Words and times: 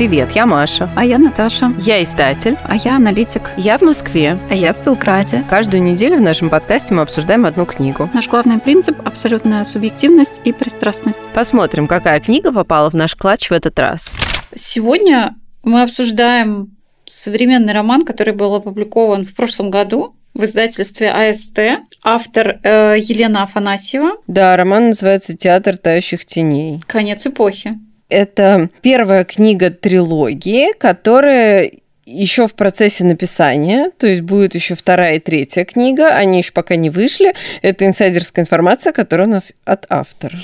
Привет, 0.00 0.32
я 0.32 0.46
Маша. 0.46 0.88
А 0.96 1.04
я 1.04 1.18
Наташа. 1.18 1.74
Я 1.78 2.02
издатель. 2.02 2.56
А 2.64 2.74
я 2.74 2.96
аналитик. 2.96 3.50
Я 3.58 3.76
в 3.76 3.82
Москве. 3.82 4.38
А 4.48 4.54
я 4.54 4.72
в 4.72 4.82
Белграде. 4.82 5.44
Каждую 5.50 5.82
неделю 5.82 6.16
в 6.16 6.22
нашем 6.22 6.48
подкасте 6.48 6.94
мы 6.94 7.02
обсуждаем 7.02 7.44
одну 7.44 7.66
книгу. 7.66 8.08
Наш 8.14 8.26
главный 8.26 8.58
принцип– 8.58 8.96
абсолютная 9.04 9.62
субъективность 9.64 10.40
и 10.44 10.54
пристрастность. 10.54 11.28
Посмотрим, 11.34 11.86
какая 11.86 12.18
книга 12.20 12.50
попала 12.50 12.88
в 12.88 12.94
наш 12.94 13.14
клатч 13.14 13.50
в 13.50 13.52
этот 13.52 13.78
раз. 13.78 14.10
Сегодня 14.56 15.34
мы 15.64 15.82
обсуждаем 15.82 16.74
современный 17.04 17.74
роман, 17.74 18.06
который 18.06 18.32
был 18.32 18.54
опубликован 18.54 19.26
в 19.26 19.34
прошлом 19.34 19.70
году 19.70 20.16
в 20.32 20.42
издательстве 20.44 21.10
АСТ. 21.10 21.58
Автор 22.02 22.58
э, 22.62 22.94
Елена 22.98 23.42
Афанасьева. 23.42 24.12
Да, 24.26 24.56
роман 24.56 24.86
называется 24.86 25.36
«Театр 25.36 25.76
тающих 25.76 26.24
теней». 26.24 26.80
Конец 26.86 27.26
эпохи. 27.26 27.74
Это 28.10 28.68
первая 28.82 29.24
книга 29.24 29.70
трилогии, 29.70 30.72
которая 30.76 31.70
еще 32.10 32.48
в 32.48 32.54
процессе 32.54 33.04
написания, 33.04 33.90
то 33.96 34.06
есть 34.06 34.22
будет 34.22 34.54
еще 34.56 34.74
вторая 34.74 35.16
и 35.16 35.20
третья 35.20 35.64
книга, 35.64 36.08
они 36.08 36.38
еще 36.38 36.52
пока 36.52 36.74
не 36.74 36.90
вышли. 36.90 37.34
Это 37.62 37.86
инсайдерская 37.86 38.42
информация, 38.44 38.92
которая 38.92 39.28
у 39.28 39.30
нас 39.30 39.54
от 39.64 39.86
автора. 39.88 40.36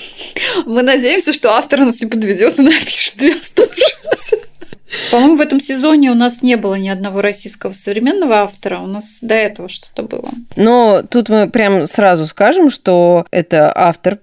Мы 0.65 0.83
надеемся, 0.83 1.33
что 1.33 1.55
автор 1.55 1.81
нас 1.81 2.01
не 2.01 2.07
подведет 2.07 2.59
и 2.59 2.63
напишет. 2.63 3.17
По-моему, 5.11 5.37
в 5.37 5.41
этом 5.41 5.61
сезоне 5.61 6.11
у 6.11 6.15
нас 6.15 6.43
не 6.43 6.57
было 6.57 6.75
ни 6.75 6.89
одного 6.89 7.21
российского 7.21 7.73
современного 7.73 8.37
автора. 8.37 8.81
У 8.81 8.87
нас 8.87 9.19
до 9.23 9.35
этого 9.35 9.69
что-то 9.69 10.03
было. 10.03 10.31
Но 10.57 11.03
тут 11.09 11.29
мы 11.29 11.49
прям 11.49 11.87
сразу 11.87 12.27
скажем, 12.27 12.71
что 12.71 13.27
это 13.31 13.73
автор 13.75 14.19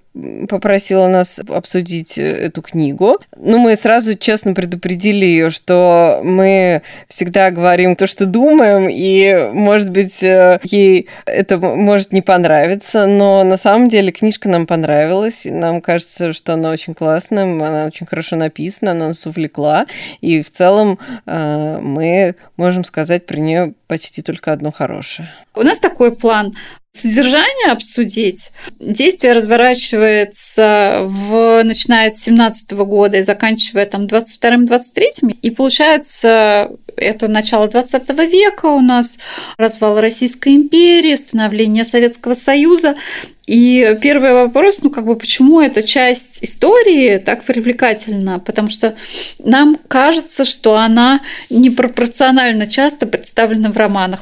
попросила 0.48 1.08
нас 1.08 1.40
обсудить 1.40 2.18
э, 2.18 2.22
эту 2.22 2.62
книгу. 2.62 3.18
Ну, 3.36 3.58
мы 3.58 3.76
сразу 3.76 4.16
честно 4.16 4.54
предупредили 4.54 5.26
ее, 5.26 5.50
что 5.50 6.22
мы 6.24 6.84
всегда 7.08 7.50
говорим 7.50 7.96
то, 7.96 8.06
что 8.06 8.26
думаем, 8.26 8.88
и, 8.90 9.50
может 9.52 9.90
быть, 9.90 10.22
э, 10.22 10.60
ей 10.64 11.08
это 11.26 11.58
может 11.58 12.14
не 12.14 12.22
понравиться, 12.22 13.08
но 13.08 13.44
на 13.44 13.58
самом 13.58 13.90
деле 13.90 14.12
книжка 14.12 14.50
нам 14.50 14.68
понравилась. 14.68 15.46
Нам 15.46 15.82
кажется, 15.82 16.32
что 16.34 16.54
она 16.54 16.70
очень 16.70 16.94
классная, 16.94 17.44
она 17.44 17.86
очень 17.86 18.06
хорошо 18.06 18.36
написана, 18.36 18.92
она 18.92 19.08
нас 19.08 19.26
увлекла, 19.26 19.88
и 20.22 20.44
в 20.44 20.50
целом 20.50 20.63
э, 21.26 21.80
мы 21.80 22.36
можем 22.58 22.84
сказать 22.84 23.26
про 23.26 23.38
нее 23.38 23.74
почти 23.88 24.22
только 24.22 24.52
одно 24.52 24.72
хорошее. 24.72 25.30
У 25.56 25.62
нас 25.62 25.80
такой 25.80 26.16
план 26.16 26.54
содержание 26.94 27.72
обсудить. 27.72 28.52
Действие 28.80 29.34
разворачивается 29.34 31.00
в, 31.02 31.64
начиная 31.64 32.12
с 32.12 32.22
17 32.22 32.74
года 32.74 33.18
и 33.18 33.24
заканчивая 33.24 33.88
там 33.88 34.06
22-23. 34.06 35.38
И 35.42 35.50
получается, 35.50 36.70
это 36.96 37.28
начало 37.28 37.68
20 37.68 38.10
века 38.32 38.68
у 38.68 38.80
нас, 38.80 39.18
развал 39.58 40.00
Российской 40.00 40.56
империи, 40.56 41.16
становление 41.16 41.84
Советского 41.84 42.36
Союза. 42.36 42.96
И 43.48 43.98
первый 44.02 44.34
вопрос, 44.34 44.84
ну 44.84 44.90
как 44.90 45.06
бы 45.06 45.18
почему 45.18 45.60
эта 45.60 45.82
часть 45.82 46.44
истории 46.44 47.18
так 47.18 47.44
привлекательна? 47.44 48.40
Потому 48.40 48.70
что 48.70 48.96
нам 49.40 49.78
кажется, 49.88 50.46
что 50.46 50.76
она 50.76 51.22
непропорционально 51.50 52.68
часто 52.68 53.06
представлена 53.06 53.72
в 53.72 53.78
романах. 53.78 54.22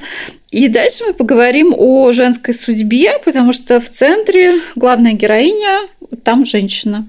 И 0.52 0.68
дальше 0.68 1.06
мы 1.08 1.14
поговорим 1.14 1.74
о 1.76 2.12
женской 2.12 2.54
судьбе, 2.54 3.18
потому 3.24 3.54
что 3.54 3.80
в 3.80 3.90
центре 3.90 4.60
главная 4.76 5.14
героиня 5.14 5.88
там 6.24 6.46
женщина. 6.46 7.08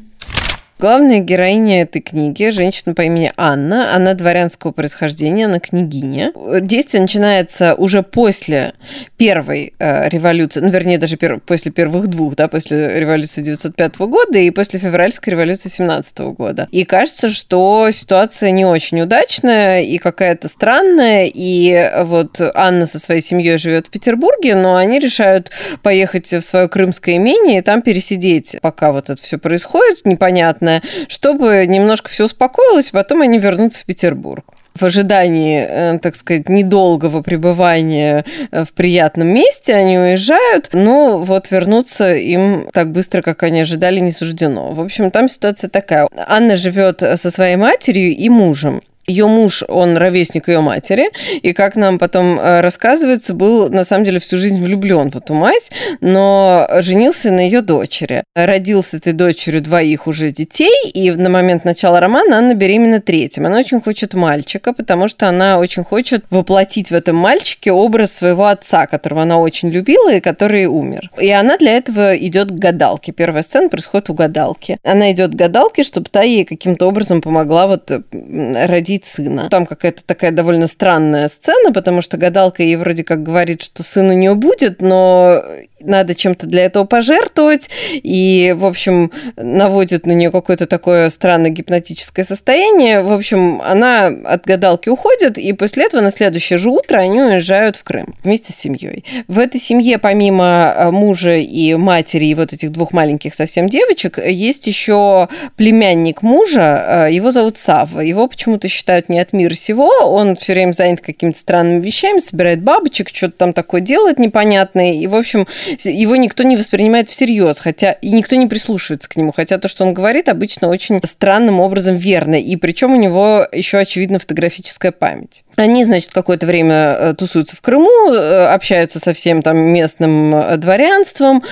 Главная 0.83 1.21
героиня 1.21 1.83
этой 1.83 2.03
книги– 2.03 2.51
женщина 2.51 2.93
по 2.93 3.03
имени 3.03 3.33
Анна. 3.37 3.95
Она 3.95 4.15
дворянского 4.15 4.73
происхождения, 4.73 5.45
она 5.45 5.61
княгиня. 5.61 6.33
Действие 6.61 7.03
начинается 7.03 7.77
уже 7.77 8.03
после 8.03 8.75
первой 9.17 9.75
э, 9.79 10.09
революции, 10.09 10.59
ну, 10.59 10.71
вернее, 10.71 10.99
даже 10.99 11.17
пер, 11.17 11.39
после 11.39 11.71
первых 11.71 12.09
двух, 12.09 12.35
да, 12.35 12.49
после 12.49 12.99
революции 12.99 13.43
905 13.43 13.97
года 13.99 14.41
и 14.41 14.51
после 14.51 14.81
февральской 14.81 15.35
революции 15.35 15.69
17 15.69 16.19
года. 16.37 16.67
И 16.73 16.83
кажется, 16.83 17.31
что 17.31 17.89
ситуация 17.93 18.51
не 18.51 18.65
очень 18.65 19.03
удачная 19.03 19.83
и 19.83 19.99
какая-то 19.99 20.49
странная. 20.49 21.31
И 21.33 21.93
вот 22.03 22.41
Анна 22.57 22.87
со 22.87 22.99
своей 22.99 23.21
семьей 23.21 23.57
живет 23.57 23.87
в 23.87 23.91
Петербурге, 23.91 24.57
но 24.57 24.75
они 24.75 24.99
решают 24.99 25.53
поехать 25.85 26.33
в 26.33 26.41
свое 26.41 26.69
крымское 26.69 27.19
имение 27.19 27.61
и 27.61 27.63
там 27.63 27.83
пересидеть, 27.83 28.57
пока 28.61 28.91
вот 28.91 29.11
это 29.11 29.23
все 29.23 29.39
происходит, 29.39 30.05
непонятно 30.05 30.72
наверное, 30.73 30.83
чтобы 31.09 31.67
немножко 31.67 32.09
все 32.09 32.25
успокоилось, 32.25 32.91
потом 32.91 33.23
они 33.23 33.39
вернутся 33.39 33.81
в 33.81 33.85
Петербург 33.85 34.45
в 34.75 34.83
ожидании, 34.85 35.67
э, 35.69 35.99
так 35.99 36.17
сказать, 36.17 36.49
недолгого 36.49 37.21
пребывания 37.21 38.25
э, 38.51 38.65
в 38.65 38.73
приятном 38.73 39.29
месте, 39.29 39.75
они 39.75 39.99
уезжают, 39.99 40.71
но 40.73 41.19
вот 41.19 41.51
вернуться 41.51 42.15
им 42.15 42.71
так 42.73 42.91
быстро, 42.91 43.21
как 43.21 43.43
они 43.43 43.61
ожидали, 43.61 44.01
не 44.01 44.13
суждено. 44.13 44.71
В 44.71 44.81
общем, 44.81 45.11
там 45.11 45.29
ситуация 45.29 45.69
такая. 45.69 46.09
Анна 46.17 46.57
живет 46.57 47.01
со 47.01 47.31
своей 47.31 47.57
матерью 47.57 48.17
и 48.17 48.31
мужем. 48.31 48.81
Ее 49.07 49.27
муж, 49.27 49.65
он 49.67 49.97
ровесник 49.97 50.49
ее 50.49 50.61
матери, 50.61 51.11
и 51.43 51.53
как 51.53 51.75
нам 51.75 51.99
потом 51.99 52.39
э, 52.39 52.61
рассказывается, 52.61 53.35
был 53.35 53.69
на 53.69 53.83
самом 53.83 54.05
деле 54.05 54.21
всю 54.21 54.37
жизнь 54.37 54.63
влюблен 54.63 55.11
в 55.11 55.17
эту 55.17 55.35
мать, 55.35 55.73
но 56.01 56.69
женился 56.81 57.33
на 57.33 57.41
ее 57.41 57.63
дочери. 57.63 58.23
Родил 58.37 58.85
с 58.85 58.95
этой 58.95 59.13
дочерью 59.13 59.61
двоих 59.61 60.07
уже 60.07 60.31
детей, 60.31 60.91
и 60.95 61.11
на 61.11 61.31
момент 61.31 61.65
начала 61.65 61.99
романа 61.99 62.37
Анна 62.39 62.55
беременна 62.55 63.01
третьим. 63.01 63.47
Она 63.47 63.59
очень 63.59 63.81
хочет 63.81 64.15
мальчика, 64.15 64.73
потому 64.73 65.09
что 65.09 65.29
она 65.29 65.59
очень 65.59 65.83
хочет 65.83 66.25
воплотить 66.31 66.91
в 66.91 66.95
этом 66.95 67.17
мальчике 67.17 67.73
образ 67.73 68.13
своего 68.13 68.47
отца, 68.47 68.87
которого 68.87 69.23
она 69.23 69.39
очень 69.39 69.71
любила 69.71 70.13
и 70.15 70.21
который 70.21 70.67
умер. 70.67 71.11
И 71.21 71.29
она 71.31 71.59
для 71.59 71.73
этого 71.73 72.17
идет 72.17 72.51
к 72.51 72.55
гадалке. 72.55 73.11
Первая 73.11 73.43
сцена 73.43 73.69
происходит 73.69 74.11
у 74.11 74.15
гадалки. 74.15 74.79
Она 74.85 75.11
идет 75.11 75.33
к 75.33 75.35
гадалке, 75.35 75.83
чтобы 75.83 76.09
та 76.09 76.23
ей 76.23 76.45
каким-то 76.45 76.87
образом 76.87 77.21
помогла 77.21 77.67
вот 77.67 77.91
родить 77.91 78.92
родить. 78.93 79.51
Там 79.51 79.67
какая-то 79.67 80.03
такая 80.05 80.33
довольно 80.33 80.67
странная 80.67 81.29
сцена, 81.29 81.73
потому 81.73 82.03
что 82.03 82.17
гадалка 82.17 82.63
ей 82.63 82.77
вроде 82.77 83.05
как 83.05 83.23
говорит, 83.23 83.63
что 83.63 83.83
сын 83.83 84.11
у 84.11 84.13
нее 84.13 84.35
будет, 84.35 84.81
но 84.81 85.43
надо 85.85 86.15
чем-то 86.15 86.47
для 86.47 86.65
этого 86.65 86.85
пожертвовать, 86.85 87.71
и, 87.93 88.55
в 88.57 88.65
общем, 88.65 89.11
наводит 89.37 90.07
на 90.07 90.13
нее 90.13 90.31
какое-то 90.31 90.67
такое 90.67 91.11
странное 91.11 91.51
гипнотическое 91.51 92.25
состояние. 92.25 93.03
В 93.03 93.13
общем, 93.13 93.61
она 93.63 94.07
от 94.07 94.45
гадалки 94.45 94.89
уходит, 94.89 95.39
и 95.39 95.53
после 95.53 95.85
этого 95.87 96.01
на 96.01 96.11
следующее 96.11 96.59
же 96.59 96.71
утро 96.71 96.99
они 96.99 97.21
уезжают 97.21 97.77
в 97.77 97.85
Крым 97.85 98.15
вместе 98.23 98.53
с 98.53 98.57
семьей. 98.57 99.05
В 99.29 99.39
этой 99.39 99.61
семье, 99.61 99.99
помимо 99.99 100.75
э, 100.77 100.91
мужа 100.91 101.37
и 101.37 101.75
матери, 101.75 102.27
и 102.27 102.35
вот 102.35 102.53
этих 102.53 102.71
двух 102.71 102.93
маленьких 102.93 103.35
совсем 103.35 103.69
девочек, 103.69 104.19
есть 104.19 104.67
еще 104.67 105.29
племянник 105.57 106.23
мужа, 106.23 107.07
э, 107.09 107.13
его 107.13 107.31
зовут 107.31 107.59
Сава. 107.59 108.01
Его 108.01 108.27
почему-то 108.29 108.69
считают 108.69 109.09
не 109.09 109.21
от 109.21 109.33
мира 109.33 109.55
сего, 109.55 109.91
он 110.03 110.37
все 110.37 110.53
время 110.55 110.73
занят 110.73 111.01
какими-то 111.01 111.39
странными 111.39 111.81
вещами, 111.81 112.19
собирает 112.19 112.63
бабочек, 112.63 113.11
что-то 113.13 113.35
там 113.37 113.53
такое 113.53 113.81
делает 113.81 114.19
непонятное, 114.19 114.93
и, 114.93 115.07
в 115.07 115.15
общем, 115.15 115.47
его 115.85 116.17
никто 116.17 116.43
не 116.43 116.57
воспринимает 116.57 117.09
всерьез, 117.09 117.59
хотя 117.59 117.93
и 117.93 118.11
никто 118.11 118.37
не 118.37 118.47
прислушивается 118.47 119.09
к 119.09 119.17
нему, 119.17 119.33
хотя 119.33 119.59
то, 119.59 119.69
что 119.69 119.85
он 119.85 119.95
говорит, 119.95 120.29
обычно 120.29 120.69
очень 120.69 121.01
странным 121.05 121.61
образом 121.61 121.97
верно, 121.97 122.41
и 122.41 122.57
причем 122.57 122.93
у 122.93 122.97
него 122.97 123.47
еще 123.53 123.79
очевидно 123.79 124.19
фотографическая 124.19 124.93
память. 124.93 125.45
Они, 125.57 125.85
значит, 125.85 126.13
какое-то 126.13 126.47
время 126.47 126.75
э, 126.75 127.15
тусуются 127.15 127.57
в 127.57 127.61
Крыму, 127.61 128.13
э, 128.13 128.47
общаются 128.47 128.99
со 128.99 129.13
всем 129.13 129.43
там 129.43 129.59
местным 129.59 130.35
э, 130.35 130.57
дворянством, 130.57 131.43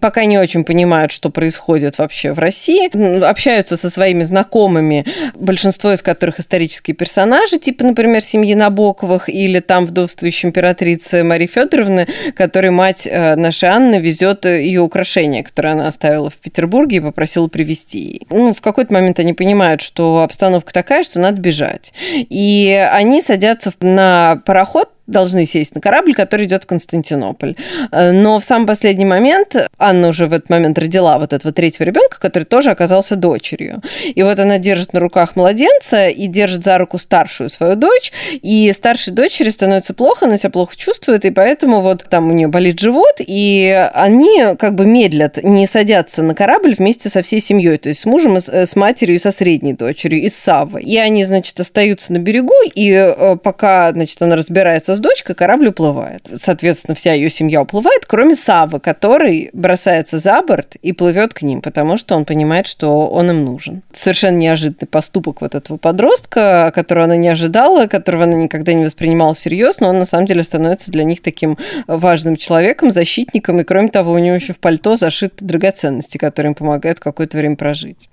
пока 0.00 0.24
не 0.24 0.38
очень 0.38 0.64
понимают, 0.64 1.12
что 1.12 1.30
происходит 1.30 1.98
вообще 1.98 2.32
в 2.32 2.38
России, 2.38 2.90
общаются 3.24 3.76
со 3.76 3.90
своими 3.90 4.24
знакомыми, 4.24 5.06
большинство 5.34 5.92
из 5.92 6.02
которых 6.02 6.40
исторические 6.40 6.96
персонажи, 6.96 7.58
типа, 7.58 7.84
например, 7.84 8.22
семьи 8.22 8.54
Набоковых 8.54 9.28
или 9.28 9.60
там 9.60 9.84
вдовствующей 9.84 10.48
императрицы 10.48 11.22
Марии 11.22 11.46
Федоровны, 11.46 12.08
которой 12.34 12.70
мать 12.70 13.06
нашей 13.10 13.63
нашей 13.64 13.76
Анны 13.76 14.00
везет 14.00 14.44
э, 14.46 14.62
ее 14.62 14.80
украшение, 14.80 15.42
которое 15.42 15.72
она 15.72 15.86
оставила 15.86 16.30
в 16.30 16.36
Петербурге 16.36 16.96
и 16.96 17.00
попросила 17.00 17.48
привезти. 17.48 18.22
Ну, 18.30 18.52
в 18.52 18.60
какой-то 18.60 18.92
момент 18.92 19.18
они 19.18 19.32
понимают, 19.32 19.80
что 19.80 20.22
обстановка 20.22 20.72
такая, 20.72 21.02
что 21.02 21.20
надо 21.20 21.40
бежать. 21.40 21.92
И 22.12 22.88
они 22.92 23.22
садятся 23.22 23.72
на 23.80 24.42
пароход 24.44 24.90
должны 25.06 25.46
сесть 25.46 25.74
на 25.74 25.80
корабль, 25.80 26.14
который 26.14 26.46
идет 26.46 26.64
в 26.64 26.66
Константинополь. 26.66 27.56
Э, 27.92 28.12
но 28.12 28.38
в 28.38 28.44
самый 28.44 28.66
последний 28.66 29.04
момент 29.04 29.56
Анна 29.78 30.08
уже 30.08 30.26
в 30.26 30.32
этот 30.32 30.50
момент 30.50 30.78
родила 30.78 31.18
вот 31.18 31.32
этого 31.32 31.52
третьего 31.52 31.84
ребенка, 31.84 32.18
который 32.18 32.44
тоже 32.44 32.70
оказался 32.70 33.16
дочерью. 33.16 33.82
И 34.14 34.22
вот 34.22 34.38
она 34.38 34.58
держит 34.58 34.92
на 34.92 35.00
руках 35.00 35.36
младенца 35.36 36.08
и 36.08 36.26
держит 36.26 36.64
за 36.64 36.78
руку 36.78 36.98
старшую 36.98 37.50
свою 37.50 37.76
дочь, 37.76 38.12
и 38.42 38.72
старшей 38.72 39.12
дочери 39.12 39.50
становится 39.50 39.94
плохо, 39.94 40.26
она 40.26 40.38
себя 40.38 40.50
плохо 40.50 40.76
чувствует, 40.76 41.24
и 41.24 41.30
поэтому 41.30 41.80
вот 41.80 42.04
там 42.08 42.28
у 42.28 42.32
нее 42.32 42.48
болит 42.48 42.78
живот, 42.80 43.16
и 43.18 43.88
они 43.94 44.56
как 44.58 44.74
бы 44.74 44.86
медлят, 44.86 45.42
не 45.42 45.66
садятся 45.66 46.22
на 46.22 46.34
корабль 46.34 46.74
вместе 46.74 47.08
со 47.08 47.22
всей 47.22 47.40
семьей, 47.40 47.78
то 47.78 47.88
есть 47.88 48.00
с 48.00 48.06
мужем, 48.06 48.38
с 48.38 48.76
матерью 48.76 49.16
и 49.16 49.18
со 49.18 49.30
средней 49.30 49.74
дочерью, 49.74 50.22
и 50.22 50.28
с 50.28 50.36
Саввой. 50.36 50.82
И 50.82 50.96
они, 50.96 51.24
значит, 51.24 51.58
остаются 51.60 52.12
на 52.12 52.18
берегу, 52.18 52.54
и 52.74 52.90
э, 52.90 53.36
пока, 53.36 53.92
значит, 53.92 54.20
она 54.22 54.36
разбирается 54.36 54.93
с 54.94 55.00
дочкой, 55.00 55.34
корабль 55.34 55.68
уплывает. 55.68 56.28
Соответственно, 56.34 56.94
вся 56.94 57.12
ее 57.12 57.30
семья 57.30 57.62
уплывает, 57.62 58.06
кроме 58.06 58.34
Саввы, 58.34 58.80
который 58.80 59.50
бросается 59.52 60.18
за 60.18 60.42
борт 60.42 60.76
и 60.76 60.92
плывет 60.92 61.34
к 61.34 61.42
ним, 61.42 61.62
потому 61.62 61.96
что 61.96 62.14
он 62.16 62.24
понимает, 62.24 62.66
что 62.66 63.08
он 63.08 63.30
им 63.30 63.44
нужен. 63.44 63.82
Совершенно 63.92 64.36
неожиданный 64.36 64.88
поступок 64.88 65.40
вот 65.40 65.54
этого 65.54 65.76
подростка, 65.76 66.72
которого 66.74 67.04
она 67.04 67.16
не 67.16 67.28
ожидала, 67.28 67.86
которого 67.86 68.24
она 68.24 68.34
никогда 68.34 68.72
не 68.72 68.84
воспринимала 68.84 69.34
всерьез, 69.34 69.80
но 69.80 69.88
он 69.88 69.98
на 69.98 70.04
самом 70.04 70.26
деле 70.26 70.42
становится 70.42 70.90
для 70.90 71.04
них 71.04 71.22
таким 71.22 71.58
важным 71.86 72.36
человеком, 72.36 72.90
защитником, 72.90 73.60
и 73.60 73.64
кроме 73.64 73.88
того, 73.88 74.12
у 74.12 74.18
него 74.18 74.34
еще 74.34 74.52
в 74.52 74.58
пальто 74.58 74.96
зашиты 74.96 75.44
драгоценности, 75.44 76.18
которые 76.18 76.50
им 76.50 76.54
помогают 76.54 77.00
какое-то 77.00 77.36
время 77.36 77.56
прожить 77.56 78.08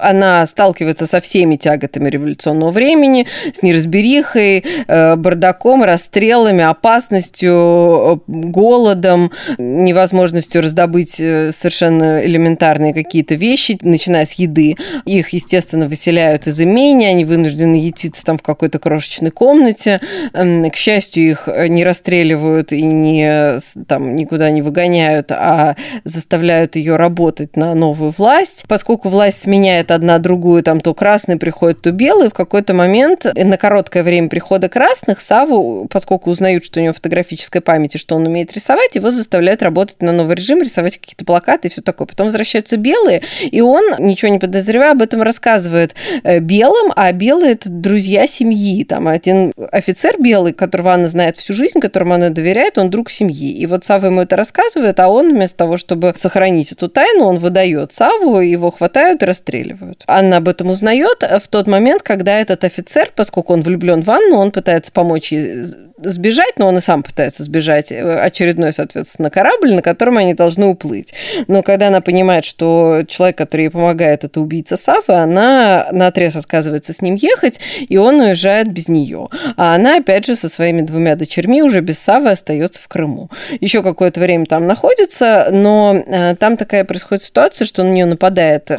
она 0.00 0.46
сталкивается 0.46 1.06
со 1.06 1.20
всеми 1.20 1.56
тяготами 1.56 2.08
революционного 2.08 2.70
времени, 2.70 3.26
с 3.52 3.62
неразберихой, 3.62 4.64
э, 4.86 5.16
бардаком, 5.16 5.84
расстрелами, 5.84 6.64
опасностью, 6.64 7.52
э, 7.52 8.18
голодом, 8.26 9.30
невозможностью 9.56 10.62
раздобыть 10.62 11.20
э, 11.20 11.52
совершенно 11.52 12.24
элементарные 12.24 12.92
какие-то 12.92 13.34
вещи, 13.34 13.78
начиная 13.82 14.24
с 14.24 14.32
еды. 14.32 14.76
Их, 15.04 15.30
естественно, 15.30 15.86
выселяют 15.86 16.46
из 16.46 16.60
имения, 16.60 17.10
они 17.10 17.24
вынуждены 17.24 17.76
ютиться 17.76 18.24
там 18.24 18.38
в 18.38 18.42
какой-то 18.42 18.78
крошечной 18.78 19.30
комнате. 19.30 20.00
К 20.32 20.76
счастью, 20.76 21.30
их 21.30 21.48
не 21.68 21.84
расстреливают 21.84 22.72
и 22.72 22.82
не, 22.82 23.58
там, 23.86 24.16
никуда 24.16 24.50
не 24.50 24.62
выгоняют, 24.62 25.30
а 25.30 25.76
заставляют 26.04 26.76
ее 26.76 26.96
работать 26.96 27.56
на 27.56 27.74
новую 27.74 28.12
власть. 28.16 28.64
Поскольку 28.66 29.08
власть 29.08 29.42
сменяется 29.42 29.67
сменяет 29.68 29.90
одна 29.90 30.18
другую, 30.18 30.62
там 30.62 30.80
то 30.80 30.94
красный 30.94 31.36
приходит, 31.36 31.82
то 31.82 31.92
белый. 31.92 32.30
В 32.30 32.32
какой-то 32.32 32.72
момент, 32.72 33.26
на 33.34 33.56
короткое 33.58 34.02
время 34.02 34.28
прихода 34.28 34.68
красных, 34.68 35.20
Саву, 35.20 35.86
поскольку 35.90 36.30
узнают, 36.30 36.64
что 36.64 36.80
у 36.80 36.82
него 36.82 36.94
фотографическая 36.94 37.60
память 37.60 37.94
и 37.94 37.98
что 37.98 38.16
он 38.16 38.26
умеет 38.26 38.52
рисовать, 38.54 38.94
его 38.94 39.10
заставляют 39.10 39.62
работать 39.62 40.00
на 40.00 40.12
новый 40.12 40.36
режим, 40.36 40.62
рисовать 40.62 40.96
какие-то 40.96 41.24
плакаты 41.24 41.68
и 41.68 41.70
все 41.70 41.82
такое. 41.82 42.06
Потом 42.06 42.26
возвращаются 42.26 42.78
белые, 42.78 43.22
и 43.42 43.60
он, 43.60 43.84
ничего 43.98 44.32
не 44.32 44.38
подозревая, 44.38 44.92
об 44.92 45.02
этом 45.02 45.20
рассказывает 45.20 45.94
э, 46.22 46.38
белым, 46.38 46.92
а 46.96 47.12
белые– 47.12 47.52
это 47.54 47.68
друзья 47.68 48.26
семьи. 48.26 48.84
Там 48.84 49.06
один 49.06 49.52
офицер 49.70 50.16
белый, 50.18 50.54
которого 50.54 50.94
Анна 50.94 51.08
знает 51.08 51.36
всю 51.36 51.52
жизнь, 51.52 51.80
которому 51.80 52.14
она 52.14 52.30
доверяет, 52.30 52.78
он 52.78 52.88
друг 52.88 53.10
семьи. 53.10 53.52
И 53.52 53.66
вот 53.66 53.84
Сава 53.84 54.06
ему 54.06 54.22
это 54.22 54.36
рассказывает, 54.36 54.98
а 54.98 55.08
он 55.08 55.30
вместо 55.30 55.58
того, 55.58 55.76
чтобы 55.76 56.14
сохранить 56.16 56.72
эту 56.72 56.88
тайну, 56.88 57.24
он 57.24 57.36
выдает 57.36 57.92
Саву, 57.92 58.40
его 58.40 58.70
хватают 58.70 59.22
и 59.22 59.26
расстреливают 59.26 59.57
расстреливают. 59.58 60.04
Анна 60.06 60.38
об 60.38 60.48
этом 60.48 60.70
узнает 60.70 61.22
в 61.22 61.48
тот 61.48 61.66
момент, 61.66 62.02
когда 62.02 62.38
этот 62.38 62.64
офицер, 62.64 63.12
поскольку 63.14 63.52
он 63.52 63.62
влюблен 63.62 64.00
в 64.00 64.10
Анну, 64.10 64.36
он 64.36 64.50
пытается 64.50 64.92
помочь 64.92 65.32
ей 65.32 65.64
сбежать, 66.02 66.58
но 66.58 66.68
он 66.68 66.78
и 66.78 66.80
сам 66.80 67.02
пытается 67.02 67.42
сбежать. 67.42 67.92
Э, 67.92 68.20
очередной, 68.20 68.72
соответственно, 68.72 69.30
корабль, 69.30 69.74
на 69.74 69.82
котором 69.82 70.18
они 70.18 70.34
должны 70.34 70.66
уплыть. 70.66 71.12
Но 71.46 71.62
когда 71.62 71.88
она 71.88 72.00
понимает, 72.00 72.44
что 72.44 73.02
человек, 73.06 73.36
который 73.36 73.62
ей 73.62 73.70
помогает, 73.70 74.24
это 74.24 74.40
убийца 74.40 74.76
Сафы, 74.76 75.12
она 75.12 75.88
на 75.92 76.06
отрез 76.06 76.36
отказывается 76.36 76.92
с 76.92 77.02
ним 77.02 77.16
ехать, 77.16 77.60
и 77.88 77.96
он 77.96 78.20
уезжает 78.20 78.72
без 78.72 78.88
нее. 78.88 79.28
А 79.56 79.74
она, 79.74 79.96
опять 79.96 80.26
же, 80.26 80.34
со 80.34 80.48
своими 80.48 80.82
двумя 80.82 81.16
дочерьми 81.16 81.62
уже 81.62 81.80
без 81.80 81.98
Савы 81.98 82.30
остается 82.30 82.80
в 82.80 82.88
Крыму. 82.88 83.30
Еще 83.60 83.82
какое-то 83.82 84.20
время 84.20 84.46
там 84.46 84.66
находится, 84.66 85.48
но 85.50 86.02
э, 86.06 86.36
там 86.36 86.56
такая 86.56 86.84
происходит 86.84 87.24
ситуация, 87.24 87.64
что 87.64 87.82
на 87.82 87.90
нее 87.90 88.06
нападает 88.06 88.70
э, 88.70 88.78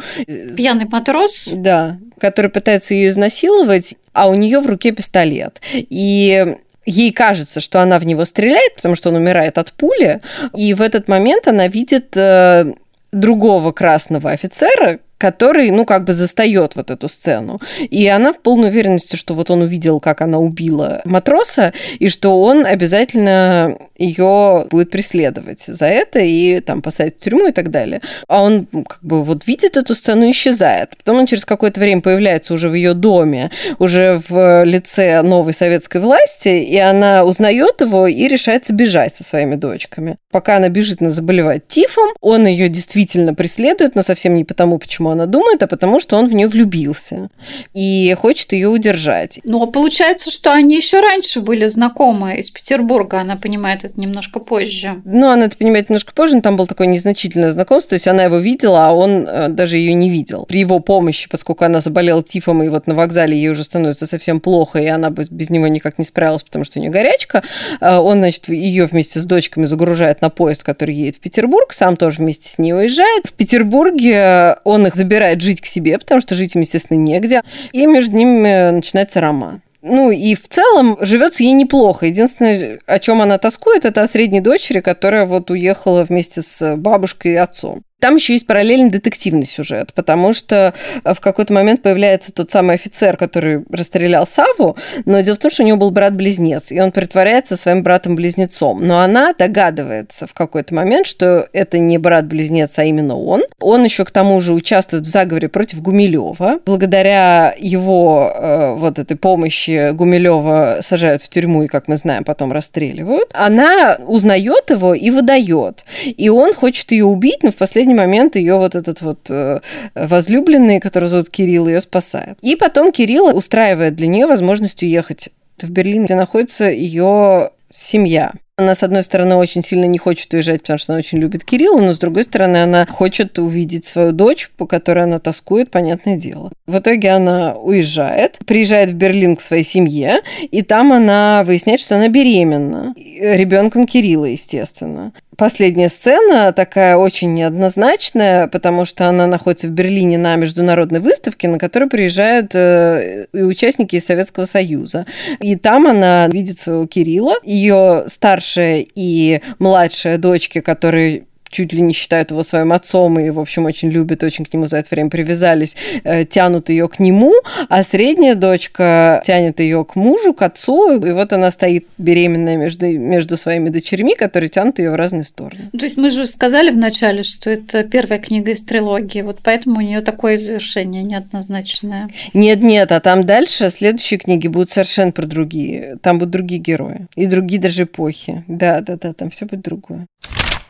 пьяный 0.70 0.88
матрос. 0.90 1.48
Да, 1.50 1.98
который 2.18 2.50
пытается 2.50 2.94
ее 2.94 3.08
изнасиловать, 3.08 3.94
а 4.12 4.28
у 4.28 4.34
нее 4.34 4.60
в 4.60 4.66
руке 4.66 4.92
пистолет. 4.92 5.60
И 5.72 6.56
ей 6.86 7.12
кажется, 7.12 7.60
что 7.60 7.80
она 7.80 7.98
в 7.98 8.06
него 8.06 8.24
стреляет, 8.24 8.76
потому 8.76 8.94
что 8.94 9.10
он 9.10 9.16
умирает 9.16 9.58
от 9.58 9.72
пули, 9.72 10.20
и 10.54 10.74
в 10.74 10.82
этот 10.82 11.08
момент 11.08 11.48
она 11.48 11.68
видит 11.68 12.16
э, 12.16 12.72
другого 13.12 13.72
красного 13.72 14.30
офицера, 14.30 15.00
который, 15.20 15.70
ну, 15.70 15.84
как 15.84 16.04
бы 16.04 16.14
застает 16.14 16.76
вот 16.76 16.90
эту 16.90 17.06
сцену. 17.08 17.60
И 17.78 18.06
она 18.08 18.32
в 18.32 18.38
полной 18.38 18.70
уверенности, 18.70 19.16
что 19.16 19.34
вот 19.34 19.50
он 19.50 19.60
увидел, 19.60 20.00
как 20.00 20.22
она 20.22 20.38
убила 20.38 21.02
матроса, 21.04 21.74
и 21.98 22.08
что 22.08 22.40
он 22.40 22.64
обязательно 22.64 23.76
ее 23.98 24.66
будет 24.70 24.90
преследовать 24.90 25.60
за 25.60 25.86
это 25.86 26.20
и 26.20 26.60
там 26.60 26.80
посадить 26.80 27.18
в 27.18 27.20
тюрьму 27.20 27.48
и 27.48 27.52
так 27.52 27.70
далее. 27.70 28.00
А 28.28 28.42
он 28.42 28.66
как 28.66 29.00
бы 29.02 29.22
вот 29.22 29.46
видит 29.46 29.76
эту 29.76 29.94
сцену 29.94 30.24
и 30.24 30.30
исчезает. 30.30 30.96
Потом 30.96 31.18
он 31.18 31.26
через 31.26 31.44
какое-то 31.44 31.80
время 31.80 32.00
появляется 32.00 32.54
уже 32.54 32.70
в 32.70 32.74
ее 32.74 32.94
доме, 32.94 33.50
уже 33.78 34.22
в 34.26 34.64
лице 34.64 35.20
новой 35.20 35.52
советской 35.52 36.00
власти, 36.00 36.48
и 36.48 36.78
она 36.78 37.24
узнает 37.24 37.82
его 37.82 38.06
и 38.06 38.26
решается 38.26 38.72
бежать 38.72 39.14
со 39.14 39.22
своими 39.22 39.56
дочками. 39.56 40.16
Пока 40.30 40.56
она 40.56 40.70
бежит, 40.70 41.02
она 41.02 41.10
заболевает 41.10 41.68
тифом, 41.68 42.08
он 42.22 42.46
ее 42.46 42.70
действительно 42.70 43.34
преследует, 43.34 43.94
но 43.94 44.02
совсем 44.02 44.34
не 44.34 44.44
потому, 44.44 44.78
почему 44.78 45.09
она 45.10 45.26
думает, 45.26 45.62
а 45.62 45.66
потому 45.66 46.00
что 46.00 46.16
он 46.16 46.26
в 46.26 46.32
нее 46.32 46.48
влюбился 46.48 47.28
и 47.74 48.14
хочет 48.18 48.52
ее 48.52 48.68
удержать. 48.68 49.40
Но 49.44 49.66
получается, 49.66 50.30
что 50.30 50.52
они 50.52 50.76
еще 50.76 51.00
раньше 51.00 51.40
были 51.40 51.66
знакомы 51.66 52.36
из 52.36 52.50
Петербурга, 52.50 53.20
она 53.20 53.36
понимает 53.36 53.84
это 53.84 54.00
немножко 54.00 54.40
позже. 54.40 55.02
Ну, 55.04 55.28
она 55.28 55.46
это 55.46 55.56
понимает 55.56 55.88
немножко 55.88 56.12
позже, 56.12 56.36
но 56.36 56.42
там 56.42 56.56
было 56.56 56.66
такое 56.66 56.86
незначительное 56.86 57.52
знакомство, 57.52 57.90
то 57.90 57.94
есть 57.96 58.08
она 58.08 58.24
его 58.24 58.38
видела, 58.38 58.88
а 58.88 58.92
он 58.92 59.26
э, 59.26 59.48
даже 59.48 59.76
ее 59.76 59.94
не 59.94 60.10
видел. 60.10 60.44
При 60.46 60.60
его 60.60 60.80
помощи, 60.80 61.28
поскольку 61.28 61.64
она 61.64 61.80
заболела 61.80 62.22
тифом, 62.22 62.62
и 62.62 62.68
вот 62.68 62.86
на 62.86 62.94
вокзале 62.94 63.36
ей 63.36 63.50
уже 63.50 63.64
становится 63.64 64.06
совсем 64.06 64.40
плохо, 64.40 64.78
и 64.78 64.86
она 64.86 65.10
без 65.10 65.50
него 65.50 65.66
никак 65.68 65.98
не 65.98 66.04
справилась, 66.04 66.42
потому 66.42 66.64
что 66.64 66.78
у 66.78 66.82
нее 66.82 66.90
горячка, 66.90 67.42
э, 67.80 67.96
он, 67.96 68.18
значит, 68.18 68.48
ее 68.48 68.86
вместе 68.86 69.20
с 69.20 69.26
дочками 69.26 69.64
загружает 69.64 70.20
на 70.20 70.30
поезд, 70.30 70.62
который 70.62 70.94
едет 70.94 71.16
в 71.16 71.20
Петербург, 71.20 71.72
сам 71.72 71.96
тоже 71.96 72.18
вместе 72.18 72.48
с 72.48 72.58
ней 72.58 72.72
уезжает. 72.72 73.26
В 73.26 73.32
Петербурге 73.32 74.56
он 74.64 74.86
их 74.86 74.96
забирает 75.00 75.40
жить 75.40 75.60
к 75.60 75.66
себе, 75.66 75.98
потому 75.98 76.20
что 76.20 76.34
жить 76.34 76.54
им, 76.54 76.60
естественно, 76.60 76.98
негде. 76.98 77.42
И 77.72 77.86
между 77.86 78.14
ними 78.16 78.70
начинается 78.70 79.20
роман. 79.20 79.62
Ну 79.82 80.10
и 80.10 80.34
в 80.34 80.46
целом 80.48 80.98
живется 81.00 81.42
ей 81.42 81.52
неплохо. 81.52 82.06
Единственное, 82.06 82.80
о 82.86 82.98
чем 82.98 83.22
она 83.22 83.38
тоскует, 83.38 83.84
это 83.86 84.02
о 84.02 84.06
средней 84.06 84.40
дочери, 84.40 84.80
которая 84.80 85.24
вот 85.24 85.50
уехала 85.50 86.04
вместе 86.04 86.42
с 86.42 86.76
бабушкой 86.76 87.32
и 87.32 87.36
отцом. 87.36 87.82
Там 88.00 88.16
еще 88.16 88.32
есть 88.32 88.46
параллельный 88.46 88.90
детективный 88.90 89.46
сюжет, 89.46 89.92
потому 89.94 90.32
что 90.32 90.74
э, 91.04 91.14
в 91.14 91.20
какой-то 91.20 91.52
момент 91.52 91.82
появляется 91.82 92.32
тот 92.32 92.50
самый 92.50 92.74
офицер, 92.74 93.16
который 93.16 93.64
расстрелял 93.70 94.26
Саву, 94.26 94.76
но 95.04 95.20
дело 95.20 95.36
в 95.36 95.38
том, 95.38 95.50
что 95.50 95.62
у 95.62 95.66
него 95.66 95.76
был 95.76 95.90
брат-близнец, 95.90 96.72
и 96.72 96.80
он 96.80 96.92
притворяется 96.92 97.56
своим 97.56 97.82
братом-близнецом. 97.82 98.86
Но 98.86 99.00
она 99.00 99.34
догадывается 99.34 100.26
в 100.26 100.34
какой-то 100.34 100.74
момент, 100.74 101.06
что 101.06 101.46
это 101.52 101.78
не 101.78 101.98
брат-близнец, 101.98 102.78
а 102.78 102.84
именно 102.84 103.16
он. 103.16 103.42
Он 103.60 103.84
еще 103.84 104.04
к 104.04 104.10
тому 104.10 104.40
же 104.40 104.54
участвует 104.54 105.04
в 105.04 105.08
заговоре 105.08 105.48
против 105.48 105.82
Гумилева. 105.82 106.60
Благодаря 106.64 107.54
его 107.58 108.32
э, 108.34 108.74
вот 108.74 108.98
этой 108.98 109.16
помощи 109.16 109.92
Гумилева 109.92 110.78
сажают 110.80 111.22
в 111.22 111.28
тюрьму 111.28 111.64
и, 111.64 111.66
как 111.66 111.88
мы 111.88 111.96
знаем, 111.96 112.24
потом 112.24 112.52
расстреливают. 112.52 113.30
Она 113.34 113.98
узнает 114.06 114.70
его 114.70 114.94
и 114.94 115.10
выдает. 115.10 115.84
И 116.04 116.28
он 116.28 116.54
хочет 116.54 116.90
ее 116.92 117.04
убить, 117.04 117.42
но 117.42 117.50
в 117.50 117.56
последний 117.56 117.89
последний 117.90 117.94
момент 117.94 118.36
ее 118.36 118.56
вот 118.56 118.74
этот 118.74 119.02
вот 119.02 119.30
э, 119.30 119.60
возлюбленный, 119.94 120.80
который 120.80 121.08
зовут 121.08 121.28
Кирилл, 121.28 121.68
ее 121.68 121.80
спасает. 121.80 122.38
И 122.42 122.56
потом 122.56 122.92
Кирилл 122.92 123.36
устраивает 123.36 123.96
для 123.96 124.06
нее 124.06 124.26
возможность 124.26 124.82
уехать 124.82 125.30
в 125.60 125.70
Берлин, 125.70 126.04
где 126.04 126.14
находится 126.14 126.64
ее 126.64 127.50
семья. 127.70 128.32
Она, 128.56 128.74
с 128.74 128.82
одной 128.82 129.02
стороны, 129.02 129.36
очень 129.36 129.62
сильно 129.62 129.86
не 129.86 129.96
хочет 129.96 130.32
уезжать, 130.34 130.60
потому 130.60 130.78
что 130.78 130.92
она 130.92 130.98
очень 130.98 131.18
любит 131.18 131.44
Кирилла, 131.44 131.80
но, 131.80 131.92
с 131.94 131.98
другой 131.98 132.24
стороны, 132.24 132.62
она 132.62 132.86
хочет 132.86 133.38
увидеть 133.38 133.86
свою 133.86 134.12
дочь, 134.12 134.50
по 134.56 134.66
которой 134.66 135.04
она 135.04 135.18
тоскует, 135.18 135.70
понятное 135.70 136.16
дело. 136.16 136.50
В 136.66 136.78
итоге 136.78 137.10
она 137.10 137.54
уезжает, 137.54 138.38
приезжает 138.46 138.90
в 138.90 138.94
Берлин 138.94 139.36
к 139.36 139.40
своей 139.40 139.64
семье, 139.64 140.20
и 140.42 140.60
там 140.62 140.92
она 140.92 141.42
выясняет, 141.46 141.80
что 141.80 141.96
она 141.96 142.08
беременна. 142.08 142.94
Ребенком 142.96 143.86
Кирилла, 143.86 144.26
естественно 144.26 145.12
последняя 145.40 145.88
сцена 145.88 146.52
такая 146.52 146.98
очень 146.98 147.32
неоднозначная, 147.32 148.46
потому 148.46 148.84
что 148.84 149.08
она 149.08 149.26
находится 149.26 149.68
в 149.68 149.70
Берлине 149.70 150.18
на 150.18 150.36
международной 150.36 151.00
выставке, 151.00 151.48
на 151.48 151.58
которой 151.58 151.88
приезжают 151.88 152.54
э, 152.54 153.24
и 153.32 153.42
участники 153.42 153.96
из 153.96 154.04
Советского 154.04 154.44
Союза. 154.44 155.06
И 155.40 155.56
там 155.56 155.86
она 155.86 156.28
видит 156.28 156.60
своего 156.60 156.86
Кирилла, 156.86 157.36
ее 157.42 158.04
старшая 158.06 158.84
и 158.94 159.40
младшая 159.58 160.18
дочки, 160.18 160.60
которые 160.60 161.24
чуть 161.50 161.72
ли 161.72 161.82
не 161.82 161.92
считают 161.92 162.30
его 162.30 162.42
своим 162.42 162.72
отцом 162.72 163.18
и, 163.18 163.30
в 163.30 163.38
общем, 163.38 163.66
очень 163.66 163.90
любят, 163.90 164.22
очень 164.22 164.44
к 164.44 164.52
нему 164.52 164.66
за 164.66 164.78
это 164.78 164.88
время 164.90 165.10
привязались, 165.10 165.76
э, 166.04 166.24
тянут 166.24 166.68
ее 166.70 166.88
к 166.88 166.98
нему, 166.98 167.32
а 167.68 167.82
средняя 167.82 168.34
дочка 168.34 169.22
тянет 169.24 169.60
ее 169.60 169.84
к 169.84 169.96
мужу, 169.96 170.32
к 170.32 170.42
отцу, 170.42 171.02
и 171.02 171.12
вот 171.12 171.32
она 171.32 171.50
стоит 171.50 171.86
беременная 171.98 172.56
между, 172.56 172.86
между 172.86 173.36
своими 173.36 173.68
дочерьми, 173.68 174.14
которые 174.14 174.48
тянут 174.48 174.78
ее 174.78 174.92
в 174.92 174.94
разные 174.94 175.24
стороны. 175.24 175.70
То 175.76 175.84
есть 175.84 175.96
мы 175.96 176.10
же 176.10 176.26
сказали 176.26 176.70
вначале, 176.70 177.22
что 177.22 177.50
это 177.50 177.84
первая 177.84 178.18
книга 178.18 178.52
из 178.52 178.62
трилогии, 178.62 179.22
вот 179.22 179.40
поэтому 179.42 179.78
у 179.78 179.80
нее 179.80 180.00
такое 180.00 180.38
завершение 180.38 181.02
неоднозначное. 181.02 182.08
Нет, 182.32 182.62
нет, 182.62 182.92
а 182.92 183.00
там 183.00 183.24
дальше 183.24 183.70
следующие 183.70 184.18
книги 184.18 184.48
будут 184.48 184.70
совершенно 184.70 185.12
про 185.12 185.26
другие. 185.26 185.96
Там 186.02 186.18
будут 186.18 186.32
другие 186.32 186.60
герои 186.60 187.06
и 187.16 187.26
другие 187.26 187.60
даже 187.60 187.82
эпохи. 187.82 188.44
Да, 188.46 188.80
да, 188.80 188.96
да, 188.96 189.12
там 189.12 189.30
все 189.30 189.46
будет 189.46 189.62
другое. 189.62 190.06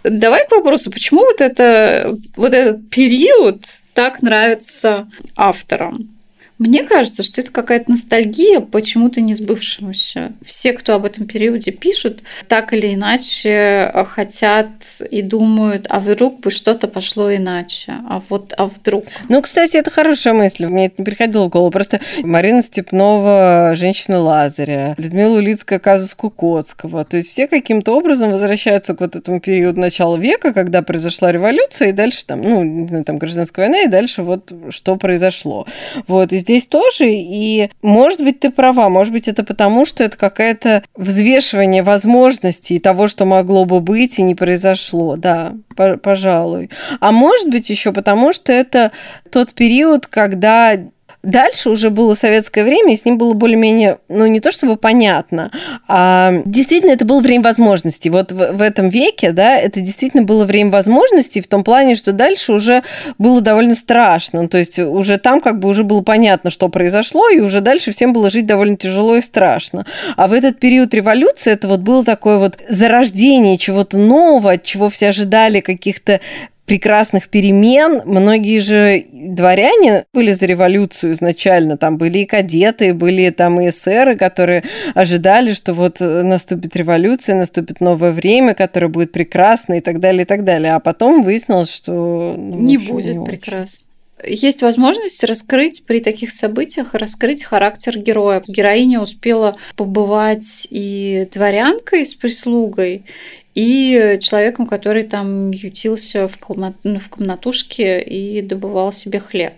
Давай 0.03 0.47
к 0.47 0.51
вопросу, 0.51 0.91
почему 0.91 1.21
вот, 1.23 1.41
это, 1.41 2.17
вот 2.37 2.55
этот 2.55 2.89
период 2.91 3.65
так 3.95 4.23
нравится 4.23 5.09
авторам? 5.37 6.20
Мне 6.61 6.85
кажется, 6.85 7.23
что 7.23 7.41
это 7.41 7.51
какая-то 7.51 7.91
ностальгия 7.91 8.61
почему-то 8.61 9.23
не 9.23 9.33
сбывшемуся. 9.33 10.35
Все, 10.45 10.75
кто 10.75 10.95
об 10.95 11.07
этом 11.07 11.27
периоде 11.27 11.73
пишут, 11.73 12.23
так 12.49 12.75
или 12.75 12.93
иначе 12.93 13.91
хотят 14.09 14.69
и 15.11 15.23
думают, 15.23 15.87
а 15.89 16.01
вдруг 16.01 16.41
бы 16.41 16.51
что-то 16.51 16.87
пошло 16.87 17.35
иначе, 17.35 17.95
а 18.07 18.23
вот, 18.29 18.53
а 18.59 18.67
вдруг. 18.67 19.07
Ну, 19.31 19.41
кстати, 19.41 19.79
это 19.79 19.91
хорошая 19.91 20.35
мысль, 20.35 20.67
мне 20.67 20.87
это 20.87 20.97
не 20.99 21.05
приходило 21.07 21.47
в 21.47 21.49
голову. 21.49 21.71
Просто 21.71 22.01
Марина 22.23 22.61
Степнова, 22.61 23.73
женщина 23.75 24.19
Лазаря, 24.19 24.95
Людмила 24.99 25.39
Улицкая, 25.39 25.79
казус 25.79 26.15
Кукоцкого. 26.15 27.07
То 27.07 27.17
есть 27.17 27.31
все 27.31 27.49
каким-то 27.49 27.97
образом 27.97 28.33
возвращаются 28.33 28.95
к 28.95 29.01
вот 29.01 29.17
этому 29.17 29.41
периоду 29.41 29.81
начала 29.81 30.17
века, 30.19 30.53
когда 30.53 30.83
произошла 30.83 31.33
революция, 31.33 31.89
и 31.89 31.93
дальше 31.93 32.27
там, 32.27 32.43
ну, 32.43 33.03
там 33.03 33.17
гражданская 33.17 33.67
война, 33.67 33.85
и 33.85 33.89
дальше 33.89 34.23
вот 34.23 34.53
что 34.69 34.97
произошло. 34.97 35.67
Вот, 36.07 36.35
и 36.35 36.50
здесь 36.51 36.67
тоже, 36.67 37.09
и, 37.09 37.71
может 37.81 38.21
быть, 38.21 38.41
ты 38.41 38.51
права, 38.51 38.89
может 38.89 39.13
быть, 39.13 39.29
это 39.29 39.45
потому, 39.45 39.85
что 39.85 40.03
это 40.03 40.17
какое-то 40.17 40.83
взвешивание 40.97 41.85
возможностей 41.85 42.77
и 42.77 42.81
того, 42.81 43.07
что 43.07 43.25
могло 43.25 43.65
бы 43.65 43.81
быть 43.81 44.19
и 44.19 44.23
не 44.23 44.35
произошло, 44.35 45.17
да, 45.17 45.55
пожалуй. 46.03 46.71
А 46.99 47.13
может 47.13 47.49
быть, 47.51 47.71
еще 47.71 47.93
потому, 47.93 48.33
что 48.33 48.53
это 48.53 48.91
тот 49.31 49.55
период, 49.55 50.09
когда 50.09 50.77
Дальше 51.23 51.69
уже 51.69 51.91
было 51.91 52.15
советское 52.15 52.65
время, 52.65 52.95
и 52.95 52.97
с 52.97 53.05
ним 53.05 53.19
было 53.19 53.35
более-менее, 53.35 53.99
ну, 54.09 54.25
не 54.27 54.41
то 54.41 54.51
чтобы 54.51 54.77
понятно, 54.77 55.51
а 55.87 56.33
действительно 56.47 56.93
это 56.93 57.05
было 57.05 57.21
время 57.21 57.45
возможностей. 57.45 58.09
Вот 58.09 58.33
в, 58.33 58.53
в 58.53 58.63
этом 58.63 58.89
веке, 58.89 59.33
да, 59.33 59.57
это 59.57 59.81
действительно 59.81 60.23
было 60.23 60.47
время 60.47 60.71
возможностей 60.71 61.43
в 61.43 61.47
том 61.47 61.63
плане, 61.63 61.95
что 61.95 62.13
дальше 62.13 62.55
уже 62.55 62.83
было 63.19 63.43
довольно 63.43 63.75
страшно. 63.75 64.49
То 64.49 64.57
есть 64.57 64.79
уже 64.79 65.19
там 65.19 65.43
как 65.43 65.59
бы 65.59 65.69
уже 65.69 65.85
было 65.85 66.01
понятно, 66.01 66.49
что 66.49 66.69
произошло, 66.69 67.29
и 67.29 67.41
уже 67.41 67.61
дальше 67.61 67.93
всем 67.93 68.15
было 68.15 68.31
жить 68.31 68.47
довольно 68.47 68.77
тяжело 68.77 69.17
и 69.17 69.21
страшно. 69.21 69.85
А 70.17 70.27
в 70.27 70.33
этот 70.33 70.59
период 70.59 70.95
революции 70.95 71.53
это 71.53 71.69
вот 71.69 71.81
было 71.81 72.03
такое 72.03 72.39
вот 72.39 72.59
зарождение 72.67 73.59
чего-то 73.59 73.99
нового, 73.99 74.53
от 74.53 74.65
чего 74.65 74.89
все 74.89 75.09
ожидали 75.09 75.61
каких-то 75.61 76.21
прекрасных 76.67 77.29
перемен. 77.29 78.03
Многие 78.05 78.61
же 78.61 79.05
дворяне 79.13 80.05
были 80.13 80.33
за 80.33 80.47
революцию 80.47 81.13
изначально. 81.13 81.77
Там 81.77 81.99
были 81.99 82.19
и 82.19 82.27
кадеты, 82.27 82.95
были 82.95 83.31
там 83.31 83.61
и 83.61 83.71
эсеры, 83.71 84.17
которые 84.17 84.65
ожидали, 84.95 85.53
что 85.53 85.73
вот 85.73 86.01
наступит 86.01 86.77
революция, 86.77 87.37
наступит 87.37 87.81
новое 87.81 88.13
время, 88.13 88.55
которое 88.55 88.89
будет 88.89 89.13
прекрасно 89.13 89.75
и 89.75 89.81
так 89.81 90.01
далее, 90.01 90.23
и 90.23 90.27
так 90.27 90.45
далее. 90.45 90.75
А 90.75 90.81
потом 90.81 91.23
выяснилось, 91.23 91.75
что... 91.75 92.35
Ну, 92.39 92.59
не 92.59 92.79
будет 92.79 93.17
не 93.17 93.25
прекрасно 93.25 93.91
есть 94.25 94.63
возможность 94.63 95.25
раскрыть 95.25 95.85
при 95.87 96.01
таких 96.01 96.33
событиях, 96.33 96.95
раскрыть 96.95 97.45
характер 97.45 97.99
героя. 97.99 98.43
Героиня 98.47 99.01
успела 99.01 99.57
побывать 99.77 100.67
и 100.71 101.29
дворянкой 101.33 102.07
с 102.07 102.15
прислугой, 102.15 103.05
и 103.55 104.19
человеком, 104.21 104.67
который 104.67 105.03
там 105.05 105.51
ютился 105.51 106.29
в, 106.29 106.39
комнат, 106.39 106.77
ну, 106.85 106.99
в 106.99 107.09
комнатушке 107.09 108.01
и 108.01 108.43
добывал 108.43 108.93
себе 108.93 109.21
хлеб. 109.21 109.55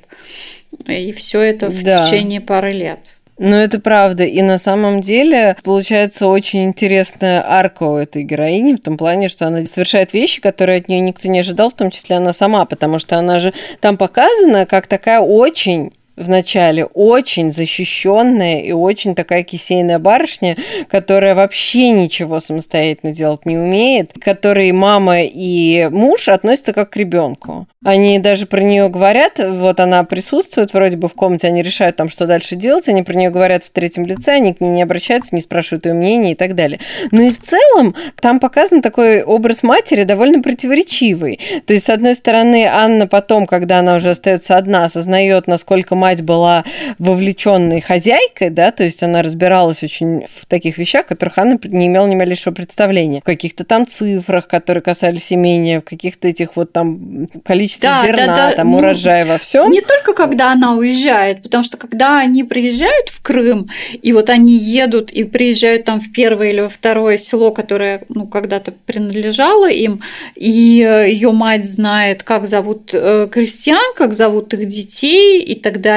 И 0.87 1.13
все 1.13 1.41
это 1.41 1.69
в 1.69 1.83
да. 1.83 2.07
течение 2.07 2.41
пары 2.41 2.73
лет. 2.73 2.99
Ну, 3.39 3.57
это 3.57 3.81
правда. 3.81 4.25
И 4.25 4.41
на 4.43 4.59
самом 4.59 5.01
деле 5.01 5.57
получается 5.65 6.29
очень 6.29 6.65
интересная 6.65 7.43
арка 7.45 7.85
у 7.85 7.97
этой 7.97 8.23
героини 8.23 8.75
в 8.75 8.81
том 8.81 8.97
плане, 8.97 9.29
что 9.29 9.47
она 9.47 9.65
совершает 9.67 10.13
вещи, 10.13 10.41
которые 10.41 10.79
от 10.79 10.89
нее 10.89 11.01
никто 11.01 11.29
не 11.29 11.41
ожидал, 11.41 11.71
в 11.71 11.75
том 11.75 11.91
числе 11.91 12.17
она 12.17 12.33
сама, 12.33 12.65
потому 12.67 12.99
что 12.99 13.19
она 13.19 13.41
же 13.41 13.53
там 13.81 13.97
показана 13.97 14.67
как 14.67 14.87
такая 14.87 15.21
очень 15.21 15.93
в 16.17 16.29
начале 16.29 16.85
очень 16.85 17.51
защищенная 17.53 18.61
и 18.61 18.73
очень 18.73 19.15
такая 19.15 19.43
кисейная 19.43 19.99
барышня, 19.99 20.57
которая 20.89 21.35
вообще 21.35 21.91
ничего 21.91 22.41
самостоятельно 22.41 23.13
делать 23.13 23.47
не 23.47 23.57
умеет, 23.57 24.13
которой 24.21 24.71
мама 24.73 25.23
и 25.23 25.89
муж 25.91 26.29
относятся 26.29 26.73
как 26.73 26.91
к 26.91 26.97
ребенку. 26.97 27.67
Они 27.85 28.21
даже 28.21 28.47
про 28.47 28.61
нее 28.61 28.89
говорят, 28.89 29.41
вот 29.45 29.81
она 29.81 30.05
присутствует 30.05 30.73
вроде 30.73 30.97
бы 30.97 31.09
в 31.09 31.15
комнате, 31.15 31.49
они 31.49 31.63
решают 31.63 31.97
там, 31.97 32.09
что 32.09 32.27
дальше 32.27 32.55
делать, 32.55 32.89
они 32.89 33.03
про 33.03 33.15
нее 33.15 33.31
говорят 33.31 33.65
в 33.65 33.71
третьем 33.71 34.07
лице, 34.07 34.33
они 34.33 34.55
к 34.55 34.61
ней 34.61 34.69
не 34.71 34.83
обращаются, 34.83 35.35
не 35.35 35.41
спрашивают 35.41 35.87
ее 35.87 35.95
мнения 35.95 36.33
и 36.33 36.35
так 36.37 36.55
далее. 36.55 36.79
Ну 37.11 37.23
и 37.23 37.33
в 37.33 37.41
целом 37.41 37.97
там 38.21 38.39
показан 38.39 38.83
такой 38.83 39.25
образ 39.25 39.65
матери 39.65 40.05
довольно 40.05 40.41
противоречивый. 40.43 41.41
То 41.67 41.73
есть, 41.73 41.87
с 41.87 41.91
одной 41.91 42.15
стороны, 42.15 42.67
Анна 42.67 43.09
потом, 43.09 43.47
когда 43.47 43.81
она 43.81 43.97
уже 43.97 44.11
остается 44.11 44.57
одна, 44.57 44.85
осознает, 44.85 45.49
насколько 45.49 45.97
мать 46.03 46.23
была 46.23 46.65
вовлеченной 46.99 47.81
хозяйкой, 47.81 48.51
да, 48.51 48.71
то 48.71 48.85
есть 48.85 49.03
она 49.03 49.23
разбиралась 49.23 49.83
очень 49.83 50.27
в 50.27 50.47
таких 50.47 50.79
вещах, 50.79 51.07
которых 51.07 51.39
Анна 51.39 51.59
не 51.65 51.87
имела 51.87 52.07
ни 52.07 52.15
малейшего 52.15 52.55
представления. 52.55 53.21
В 53.21 53.25
каких-то 53.25 53.65
там 53.65 53.87
цифрах, 53.87 54.47
которые 54.47 54.83
касались 54.83 55.33
имения, 55.33 55.81
в 55.81 55.85
каких-то 55.85 56.29
этих 56.29 56.57
вот 56.57 56.73
там 56.73 57.29
количестве 57.45 57.63
количестве 57.63 57.89
да, 57.89 58.03
зерна, 58.07 58.27
да, 58.27 58.51
да. 58.51 58.57
там 58.57 58.71
ну, 58.71 58.79
урожая 58.79 59.27
во 59.27 59.39
всем. 59.39 59.71
Не 59.71 59.81
только 59.81 60.15
когда 60.15 60.53
она 60.53 60.75
уезжает, 60.75 61.43
потому 61.43 61.65
что 61.65 61.77
когда 61.77 62.19
они 62.19 62.45
приезжают 62.45 63.09
в 63.09 63.23
Крым, 63.23 63.71
и 64.01 64.13
вот 64.13 64.31
они 64.31 64.57
едут 64.57 65.11
и 65.13 65.25
приезжают 65.25 65.85
там 65.85 66.01
в 66.01 66.13
первое 66.13 66.51
или 66.51 66.61
во 66.61 66.69
второе 66.69 67.19
село, 67.19 67.51
которое 67.53 68.05
ну, 68.09 68.27
когда-то 68.27 68.73
принадлежало 68.87 69.71
им, 69.71 70.03
и 70.35 70.83
э, 70.83 71.11
ее 71.11 71.33
мать 71.33 71.65
знает, 71.65 72.23
как 72.23 72.47
зовут 72.47 72.91
э, 72.93 73.29
крестьян, 73.31 73.95
как 73.97 74.15
зовут 74.15 74.53
их 74.55 74.67
детей 74.67 75.43
и 75.43 75.55
так 75.55 75.81
далее, 75.81 75.92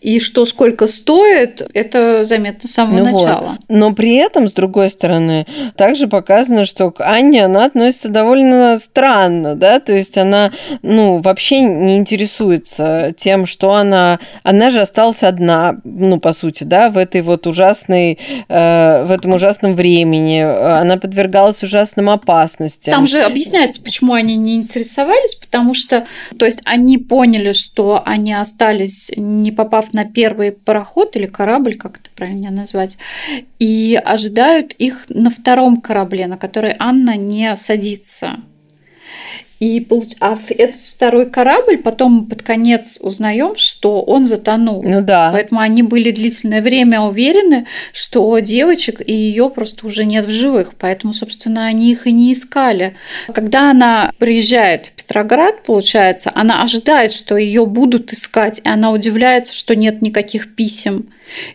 и 0.00 0.20
что 0.20 0.46
сколько 0.46 0.86
стоит, 0.86 1.68
это 1.74 2.24
заметно 2.24 2.68
с 2.68 2.72
самого 2.72 2.98
ну 2.98 3.04
начала. 3.04 3.48
Вот. 3.50 3.58
Но 3.68 3.92
при 3.92 4.14
этом, 4.16 4.48
с 4.48 4.52
другой 4.52 4.90
стороны, 4.90 5.46
также 5.76 6.06
показано, 6.08 6.64
что 6.64 6.90
к 6.90 7.04
Анне 7.04 7.44
она 7.44 7.64
относится 7.64 8.08
довольно 8.08 8.78
странно, 8.78 9.54
да, 9.54 9.80
то 9.80 9.92
есть 9.92 10.18
она, 10.18 10.52
ну, 10.82 11.20
вообще 11.20 11.60
не 11.60 11.96
интересуется 11.96 13.12
тем, 13.16 13.46
что 13.46 13.72
она... 13.72 14.18
Она 14.42 14.70
же 14.70 14.80
осталась 14.80 15.22
одна, 15.22 15.76
ну, 15.84 16.20
по 16.20 16.32
сути, 16.32 16.64
да, 16.64 16.90
в 16.90 16.98
этой 16.98 17.22
вот 17.22 17.46
ужасной... 17.46 18.18
Э, 18.48 19.04
в 19.04 19.10
этом 19.10 19.32
ужасном 19.34 19.74
времени. 19.74 20.40
Она 20.40 20.96
подвергалась 20.96 21.62
ужасным 21.62 22.10
опасностям. 22.10 22.94
Там 22.94 23.06
же 23.06 23.20
объясняется, 23.20 23.80
почему 23.80 24.12
они 24.12 24.36
не 24.36 24.56
интересовались, 24.56 25.34
потому 25.36 25.74
что, 25.74 26.04
то 26.38 26.46
есть, 26.46 26.60
они 26.64 26.98
поняли, 26.98 27.52
что 27.52 28.02
они 28.04 28.34
остались, 28.34 29.10
не 29.26 29.52
попав 29.52 29.92
на 29.92 30.04
первый 30.04 30.52
пароход 30.52 31.16
или 31.16 31.26
корабль, 31.26 31.74
как 31.74 31.98
это 31.98 32.10
правильно 32.14 32.50
назвать, 32.50 32.98
и 33.58 34.00
ожидают 34.04 34.72
их 34.72 35.06
на 35.08 35.30
втором 35.30 35.80
корабле, 35.80 36.26
на 36.26 36.38
который 36.38 36.74
Анна 36.78 37.16
не 37.16 37.56
садится. 37.56 38.36
И 39.58 39.80
получ... 39.80 40.14
А 40.20 40.38
этот 40.50 40.80
второй 40.80 41.30
корабль 41.30 41.78
потом 41.78 42.26
под 42.26 42.42
конец 42.42 42.98
узнаем, 43.00 43.56
что 43.56 44.02
он 44.02 44.26
затонул. 44.26 44.82
Ну 44.82 45.02
да. 45.02 45.30
Поэтому 45.32 45.60
они 45.60 45.82
были 45.82 46.10
длительное 46.10 46.60
время 46.60 47.00
уверены, 47.00 47.66
что 47.92 48.38
девочек 48.38 49.00
и 49.04 49.12
ее 49.12 49.48
просто 49.48 49.86
уже 49.86 50.04
нет 50.04 50.26
в 50.26 50.30
живых. 50.30 50.74
Поэтому, 50.78 51.14
собственно, 51.14 51.66
они 51.66 51.92
их 51.92 52.06
и 52.06 52.12
не 52.12 52.32
искали. 52.32 52.96
Когда 53.32 53.70
она 53.70 54.12
приезжает 54.18 54.86
в 54.86 54.92
Петроград, 54.92 55.62
получается, 55.62 56.30
она 56.34 56.62
ожидает, 56.62 57.12
что 57.12 57.36
ее 57.36 57.64
будут 57.64 58.12
искать, 58.12 58.60
и 58.62 58.68
она 58.68 58.90
удивляется, 58.90 59.54
что 59.54 59.74
нет 59.74 60.02
никаких 60.02 60.54
писем. 60.54 61.06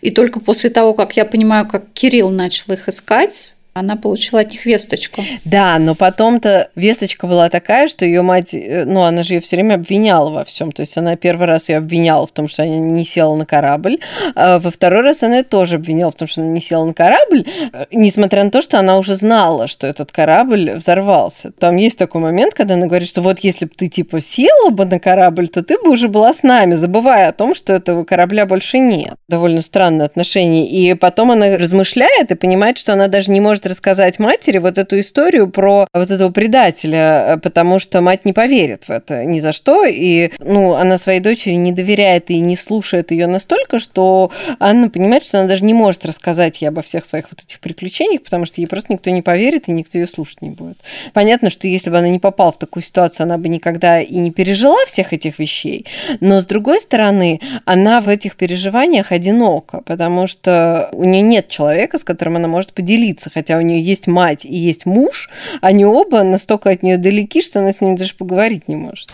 И 0.01 0.11
только 0.11 0.39
после 0.39 0.69
того, 0.69 0.93
как 0.93 1.15
я 1.15 1.25
понимаю, 1.25 1.67
как 1.67 1.91
Кирилл 1.93 2.29
начал 2.29 2.73
их 2.73 2.89
искать, 2.89 3.53
она 3.73 3.95
получила 3.95 4.41
от 4.41 4.51
них 4.51 4.65
весточку. 4.65 5.23
Да, 5.45 5.79
но 5.79 5.95
потом-то 5.95 6.69
весточка 6.75 7.25
была 7.25 7.49
такая, 7.49 7.87
что 7.87 8.05
ее 8.05 8.21
мать, 8.21 8.53
э, 8.53 8.83
ну, 8.85 9.01
она 9.01 9.23
же 9.23 9.35
ее 9.35 9.39
все 9.39 9.55
время 9.55 9.75
обвиняла 9.75 10.29
во 10.29 10.43
всем. 10.43 10.71
То 10.71 10.81
есть 10.81 10.97
она 10.97 11.15
первый 11.15 11.47
раз 11.47 11.69
ее 11.69 11.77
обвиняла 11.77 12.27
в 12.27 12.31
том, 12.31 12.49
что 12.49 12.63
она 12.63 12.75
не 12.75 13.05
села 13.05 13.33
на 13.35 13.45
корабль, 13.45 13.99
а 14.35 14.59
во 14.59 14.71
второй 14.71 15.03
раз 15.03 15.23
она 15.23 15.37
ее 15.37 15.43
тоже 15.43 15.75
обвиняла 15.75 16.11
в 16.11 16.15
том, 16.15 16.27
что 16.27 16.41
она 16.41 16.49
не 16.49 16.59
села 16.59 16.83
на 16.83 16.93
корабль, 16.93 17.45
э, 17.71 17.85
несмотря 17.91 18.43
на 18.43 18.51
то, 18.51 18.61
что 18.61 18.77
она 18.77 18.97
уже 18.97 19.15
знала, 19.15 19.67
что 19.67 19.87
этот 19.87 20.11
корабль 20.11 20.73
взорвался. 20.75 21.51
Там 21.51 21.77
есть 21.77 21.97
такой 21.97 22.19
момент, 22.19 22.53
когда 22.53 22.73
она 22.73 22.87
говорит, 22.87 23.07
что 23.07 23.21
вот 23.21 23.39
если 23.39 23.65
бы 23.65 23.71
ты 23.75 23.87
типа 23.87 24.19
села 24.19 24.69
бы 24.69 24.83
на 24.83 24.99
корабль, 24.99 25.47
то 25.47 25.63
ты 25.63 25.77
бы 25.77 25.91
уже 25.91 26.09
была 26.09 26.33
с 26.33 26.43
нами, 26.43 26.73
забывая 26.73 27.29
о 27.29 27.31
том, 27.31 27.55
что 27.55 27.71
этого 27.71 28.03
корабля 28.03 28.45
больше 28.45 28.79
нет. 28.79 29.15
Довольно 29.29 29.61
странное 29.61 30.05
отношение. 30.05 30.67
И 30.67 30.93
потом 30.93 31.31
она 31.31 31.57
размышляет 31.57 32.31
и 32.31 32.35
понимает, 32.35 32.77
что 32.77 32.91
она 32.91 33.07
даже 33.07 33.31
не 33.31 33.39
может 33.39 33.60
может 33.61 33.67
рассказать 33.67 34.19
матери 34.19 34.57
вот 34.57 34.77
эту 34.77 34.99
историю 34.99 35.49
про 35.49 35.87
вот 35.93 36.11
этого 36.11 36.31
предателя, 36.31 37.35
э, 37.35 37.37
потому 37.37 37.79
что 37.79 38.01
мать 38.01 38.25
не 38.25 38.33
поверит 38.33 38.85
в 38.85 38.91
это 38.91 39.23
ни 39.25 39.39
за 39.39 39.51
что, 39.51 39.85
и 39.85 40.31
ну, 40.39 40.73
она 40.73 40.97
своей 40.97 41.19
дочери 41.19 41.53
не 41.53 41.71
доверяет 41.71 42.31
и 42.31 42.39
не 42.39 42.55
слушает 42.55 43.11
ее 43.11 43.27
настолько, 43.27 43.79
что 43.79 44.31
Анна 44.59 44.89
понимает, 44.89 45.25
что 45.25 45.39
она 45.39 45.47
даже 45.47 45.63
не 45.63 45.73
может 45.73 46.05
рассказать 46.05 46.61
ей 46.61 46.69
обо 46.69 46.81
всех 46.81 47.05
своих 47.05 47.25
вот 47.31 47.43
этих 47.43 47.59
приключениях, 47.59 48.23
потому 48.23 48.45
что 48.45 48.61
ей 48.61 48.67
просто 48.67 48.93
никто 48.93 49.11
не 49.11 49.21
поверит 49.21 49.67
и 49.67 49.71
никто 49.71 49.97
ее 49.97 50.07
слушать 50.07 50.41
не 50.41 50.49
будет. 50.49 50.77
Понятно, 51.13 51.49
что 51.49 51.67
если 51.67 51.91
бы 51.91 51.97
она 51.97 52.09
не 52.09 52.19
попала 52.19 52.51
в 52.51 52.57
такую 52.57 52.83
ситуацию, 52.83 53.25
она 53.25 53.37
бы 53.37 53.47
никогда 53.49 54.01
и 54.01 54.15
не 54.15 54.31
пережила 54.31 54.85
всех 54.87 55.13
этих 55.13 55.39
вещей, 55.39 55.85
но 56.19 56.41
с 56.41 56.45
другой 56.45 56.79
стороны, 56.81 57.39
она 57.65 58.01
в 58.01 58.09
этих 58.09 58.35
переживаниях 58.35 59.11
одинока, 59.11 59.81
потому 59.85 60.25
что 60.27 60.89
у 60.93 61.03
нее 61.03 61.21
нет 61.21 61.47
человека, 61.47 61.97
с 61.97 62.03
которым 62.03 62.37
она 62.37 62.47
может 62.47 62.73
поделиться, 62.73 63.29
хотя 63.31 63.50
хотя 63.51 63.57
у 63.57 63.61
нее 63.61 63.81
есть 63.81 64.07
мать 64.07 64.45
и 64.45 64.55
есть 64.55 64.85
муж, 64.85 65.29
они 65.61 65.85
оба 65.85 66.23
настолько 66.23 66.69
от 66.69 66.83
нее 66.83 66.97
далеки, 66.97 67.41
что 67.41 67.59
она 67.59 67.73
с 67.73 67.81
ним 67.81 67.95
даже 67.95 68.15
поговорить 68.15 68.67
не 68.67 68.75
может 68.75 69.09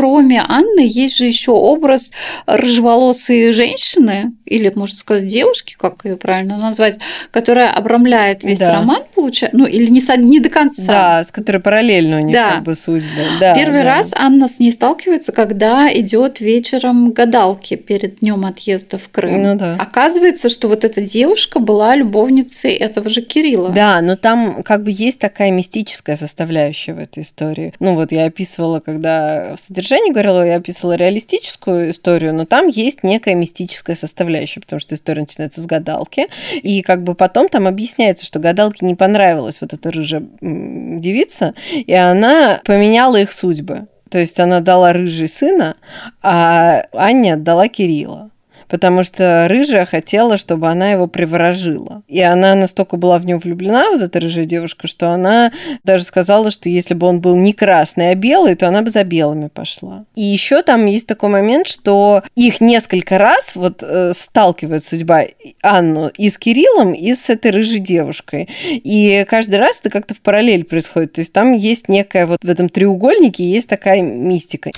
кроме 0.00 0.42
Анны, 0.48 0.88
есть 0.88 1.18
же 1.18 1.26
еще 1.26 1.50
образ 1.50 2.10
рыжеволосой 2.46 3.52
женщины, 3.52 4.32
или, 4.46 4.72
можно 4.74 4.96
сказать, 4.96 5.26
девушки, 5.26 5.76
как 5.78 6.06
ее 6.06 6.16
правильно 6.16 6.56
назвать, 6.56 6.98
которая 7.30 7.70
обрамляет 7.70 8.42
весь 8.42 8.60
да. 8.60 8.72
роман, 8.72 9.02
получается, 9.14 9.58
ну, 9.58 9.66
или 9.66 9.90
не, 9.90 10.00
не 10.24 10.40
до 10.40 10.48
конца. 10.48 10.86
Да, 10.86 11.24
с 11.24 11.30
которой 11.30 11.58
параллельно 11.58 12.16
у 12.16 12.20
них 12.20 12.32
да. 12.32 12.54
как 12.54 12.62
бы 12.62 12.74
судьбы. 12.74 13.08
Да, 13.38 13.54
Первый 13.54 13.82
да. 13.82 13.96
раз 13.96 14.14
Анна 14.16 14.48
с 14.48 14.58
ней 14.58 14.72
сталкивается, 14.72 15.32
когда 15.32 15.92
идет 15.92 16.40
вечером 16.40 17.10
гадалки 17.10 17.76
перед 17.76 18.20
днем 18.20 18.46
отъезда 18.46 18.96
в 18.96 19.10
Крым. 19.10 19.42
Ну, 19.42 19.56
да. 19.56 19.76
Оказывается, 19.78 20.48
что 20.48 20.68
вот 20.68 20.82
эта 20.82 21.02
девушка 21.02 21.58
была 21.58 21.94
любовницей 21.94 22.72
этого 22.72 23.10
же 23.10 23.20
Кирилла. 23.20 23.68
Да, 23.68 24.00
но 24.00 24.16
там 24.16 24.62
как 24.62 24.82
бы 24.82 24.90
есть 24.90 25.18
такая 25.18 25.50
мистическая 25.50 26.16
составляющая 26.16 26.94
в 26.94 26.98
этой 26.98 27.22
истории. 27.22 27.74
Ну, 27.80 27.96
вот 27.96 28.12
я 28.12 28.24
описывала, 28.24 28.80
когда 28.80 29.54
в 29.56 29.60
содержании 29.60 29.89
говорила, 30.10 30.46
я 30.46 30.56
описывала 30.56 30.94
реалистическую 30.94 31.90
историю, 31.90 32.34
но 32.34 32.44
там 32.44 32.68
есть 32.68 33.02
некая 33.02 33.34
мистическая 33.34 33.94
составляющая, 33.94 34.60
потому 34.60 34.80
что 34.80 34.94
история 34.94 35.22
начинается 35.22 35.60
с 35.60 35.66
гадалки, 35.66 36.28
и 36.62 36.82
как 36.82 37.02
бы 37.02 37.14
потом 37.14 37.48
там 37.48 37.66
объясняется, 37.66 38.24
что 38.24 38.38
гадалке 38.38 38.86
не 38.86 38.94
понравилась 38.94 39.60
вот 39.60 39.72
эта 39.72 39.90
рыжая 39.90 40.22
девица, 40.40 41.54
и 41.72 41.92
она 41.92 42.60
поменяла 42.64 43.16
их 43.16 43.32
судьбы. 43.32 43.86
То 44.10 44.18
есть 44.18 44.40
она 44.40 44.60
дала 44.60 44.92
рыжий 44.92 45.28
сына, 45.28 45.76
а 46.20 46.84
Аня 46.92 47.34
отдала 47.34 47.68
Кирилла 47.68 48.30
потому 48.70 49.02
что 49.02 49.46
рыжая 49.48 49.84
хотела, 49.84 50.38
чтобы 50.38 50.68
она 50.68 50.92
его 50.92 51.06
приворожила. 51.06 52.02
И 52.08 52.20
она 52.20 52.54
настолько 52.54 52.96
была 52.96 53.18
в 53.18 53.26
него 53.26 53.40
влюблена, 53.40 53.90
вот 53.90 54.00
эта 54.00 54.20
рыжая 54.20 54.44
девушка, 54.44 54.86
что 54.86 55.10
она 55.10 55.52
даже 55.84 56.04
сказала, 56.04 56.50
что 56.50 56.68
если 56.68 56.94
бы 56.94 57.06
он 57.06 57.20
был 57.20 57.36
не 57.36 57.52
красный, 57.52 58.10
а 58.10 58.14
белый, 58.14 58.54
то 58.54 58.68
она 58.68 58.82
бы 58.82 58.90
за 58.90 59.04
белыми 59.04 59.48
пошла. 59.48 60.04
И 60.14 60.22
еще 60.22 60.62
там 60.62 60.86
есть 60.86 61.06
такой 61.06 61.28
момент, 61.28 61.66
что 61.66 62.22
их 62.36 62.60
несколько 62.60 63.18
раз 63.18 63.56
вот 63.56 63.82
э, 63.82 64.12
сталкивает 64.14 64.84
судьба 64.84 65.24
Анну 65.62 66.08
и 66.16 66.30
с 66.30 66.38
Кириллом, 66.38 66.92
и 66.92 67.14
с 67.14 67.28
этой 67.28 67.50
рыжей 67.50 67.80
девушкой. 67.80 68.48
И 68.64 69.26
каждый 69.28 69.56
раз 69.56 69.80
это 69.80 69.90
как-то 69.90 70.14
в 70.14 70.20
параллель 70.20 70.64
происходит. 70.64 71.14
То 71.14 71.20
есть 71.20 71.32
там 71.32 71.52
есть 71.52 71.88
некая 71.88 72.26
вот 72.26 72.38
в 72.42 72.48
этом 72.48 72.68
треугольнике 72.68 73.44
есть 73.44 73.68
такая 73.68 74.02
мистика 74.02 74.70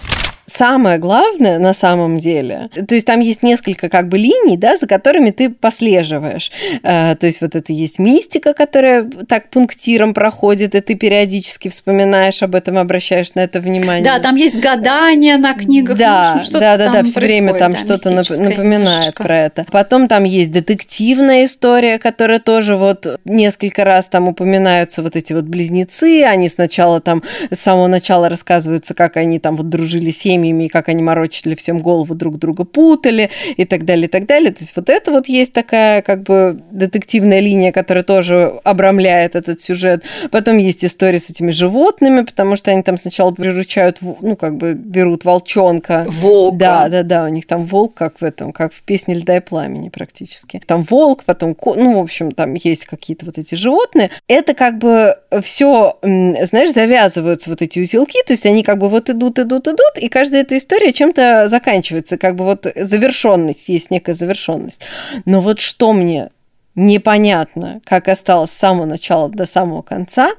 самое 0.47 0.99
главное 0.99 1.59
на 1.59 1.75
самом 1.75 2.17
деле, 2.17 2.69
то 2.89 2.95
есть 2.95 3.07
там 3.07 3.21
есть 3.21 3.43
несколько 3.43 3.89
как 3.89 4.09
бы 4.09 4.19
линий, 4.19 4.57
да, 4.57 4.77
за 4.77 4.87
которыми 4.87 5.31
ты 5.31 5.51
послеживаешь. 5.51 6.51
Э, 6.83 7.15
то 7.17 7.27
есть 7.27 7.41
вот 7.41 7.55
это 7.55 7.73
есть 7.73 7.99
мистика, 7.99 8.55
которая 8.55 9.05
так 9.29 9.51
пунктиром 9.51 10.15
проходит, 10.15 10.75
и 10.75 10.81
ты 10.81 10.95
периодически 10.95 11.69
вспоминаешь 11.69 12.43
об 12.43 12.55
этом, 12.55 12.79
обращаешь 12.79 13.35
на 13.35 13.41
это 13.41 13.61
внимание. 13.61 14.05
Да, 14.05 14.19
там 14.19 14.37
есть 14.37 14.59
гадания 14.59 15.39
на 15.39 15.55
книгах. 15.55 15.99
Да, 15.99 16.43
ну, 16.53 16.61
да, 16.61 16.77
да, 16.77 16.93
да, 16.93 17.03
все 17.03 17.21
время 17.21 17.55
там 17.55 17.73
да, 17.73 17.79
что-то 17.79 18.11
напоминает 18.11 18.59
немножечко. 18.59 19.23
про 19.23 19.39
это. 19.39 19.67
Потом 19.71 20.09
там 20.09 20.25
есть 20.25 20.53
детективная 20.53 21.45
история, 21.45 21.99
которая 21.99 22.39
тоже 22.39 22.77
вот 22.77 23.21
несколько 23.25 23.85
раз 23.85 24.09
там 24.09 24.29
упоминаются 24.29 25.03
вот 25.03 25.16
эти 25.16 25.33
вот 25.33 25.45
близнецы, 25.45 26.25
они 26.25 26.49
сначала 26.49 27.01
там 27.01 27.23
с 27.51 27.59
самого 27.59 27.87
начала 27.87 28.29
рассказываются, 28.29 28.95
как 28.95 29.16
они 29.16 29.38
там 29.38 29.57
вот 29.57 29.69
дружили 29.69 30.11
с 30.11 30.25
семьями, 30.42 30.64
и 30.64 30.68
как 30.68 30.88
они 30.88 31.02
морочили 31.02 31.55
всем 31.55 31.78
голову, 31.78 32.14
друг 32.14 32.38
друга 32.38 32.64
путали 32.64 33.31
и 33.57 33.64
так 33.64 33.85
далее, 33.85 34.07
и 34.07 34.09
так 34.09 34.26
далее. 34.26 34.52
То 34.52 34.61
есть 34.61 34.74
вот 34.76 34.88
это 34.88 35.11
вот 35.11 35.28
есть 35.28 35.52
такая 35.52 36.02
как 36.02 36.22
бы 36.22 36.61
детективная 36.70 37.40
линия, 37.40 37.72
которая 37.72 38.05
тоже 38.05 38.52
обрамляет 38.64 39.37
этот 39.37 39.61
сюжет. 39.61 40.05
Потом 40.31 40.59
есть 40.59 40.85
история 40.85 41.18
с 41.18 41.31
этими 41.31 41.50
животными, 41.50 42.22
потому 42.22 42.57
что 42.57 42.70
они 42.70 42.83
там 42.83 42.96
сначала 42.96 43.31
приручают, 43.33 43.98
ну, 44.00 44.37
как 44.37 44.57
бы 44.57 44.74
берут 44.74 45.24
волчонка. 45.24 46.07
Волка. 46.09 46.57
Да, 46.57 46.88
да, 46.88 47.02
да, 47.02 47.24
у 47.24 47.28
них 47.28 47.46
там 47.46 47.64
волк, 47.64 47.94
как 47.94 48.20
в 48.20 48.24
этом, 48.24 48.52
как 48.52 48.72
в 48.72 48.83
песне 48.83 49.14
«Льда 49.14 49.37
и 49.37 49.40
пламени» 49.40 49.88
практически. 49.88 50.61
Там 50.66 50.83
волк, 50.83 51.24
потом, 51.24 51.57
ну, 51.76 51.98
в 51.98 52.02
общем, 52.02 52.33
там 52.33 52.55
есть 52.55 52.87
какие-то 52.87 53.26
вот 53.26 53.38
эти 53.38 53.55
животные. 53.55 54.11
Это 54.28 54.55
как 54.55 54.78
бы 54.78 55.16
все, 55.42 55.98
знаешь, 56.02 56.72
завязываются 56.72 57.50
вот 57.50 57.62
эти 57.62 57.81
узелки, 57.81 58.18
то 58.26 58.33
есть 58.33 58.46
они 58.46 58.62
как 58.62 58.78
бы 58.78 58.88
вот 58.88 59.11
идут, 59.11 59.38
идут, 59.38 59.68
идут, 59.68 59.98
и 59.98 60.09
каждая 60.23 60.43
эта 60.43 60.57
история 60.57 60.93
чем-то 60.93 61.49
заканчивается, 61.49 62.17
как 62.17 62.37
бы 62.37 62.45
вот 62.45 62.69
завершенность, 62.77 63.69
есть 63.69 63.91
некая 63.91 64.15
завершенность. 64.15 64.83
Но 65.25 65.41
вот 65.41 65.59
что 65.59 65.93
мне 65.93 66.31
непонятно, 66.77 67.81
как 67.85 68.07
осталось 68.07 68.53
с 68.53 68.57
самого 68.57 68.87
начала 68.87 69.29
до 69.29 69.47
самого 69.47 69.83
конца, 69.83 70.31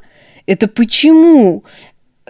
это 0.45 0.67
почему 0.67 1.65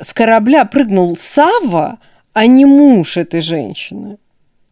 с 0.01 0.15
корабля 0.15 0.65
прыгнул 0.65 1.15
Сава, 1.15 1.99
а 2.33 2.47
не 2.47 2.65
муж 2.65 3.17
этой 3.17 3.41
женщины. 3.41 4.17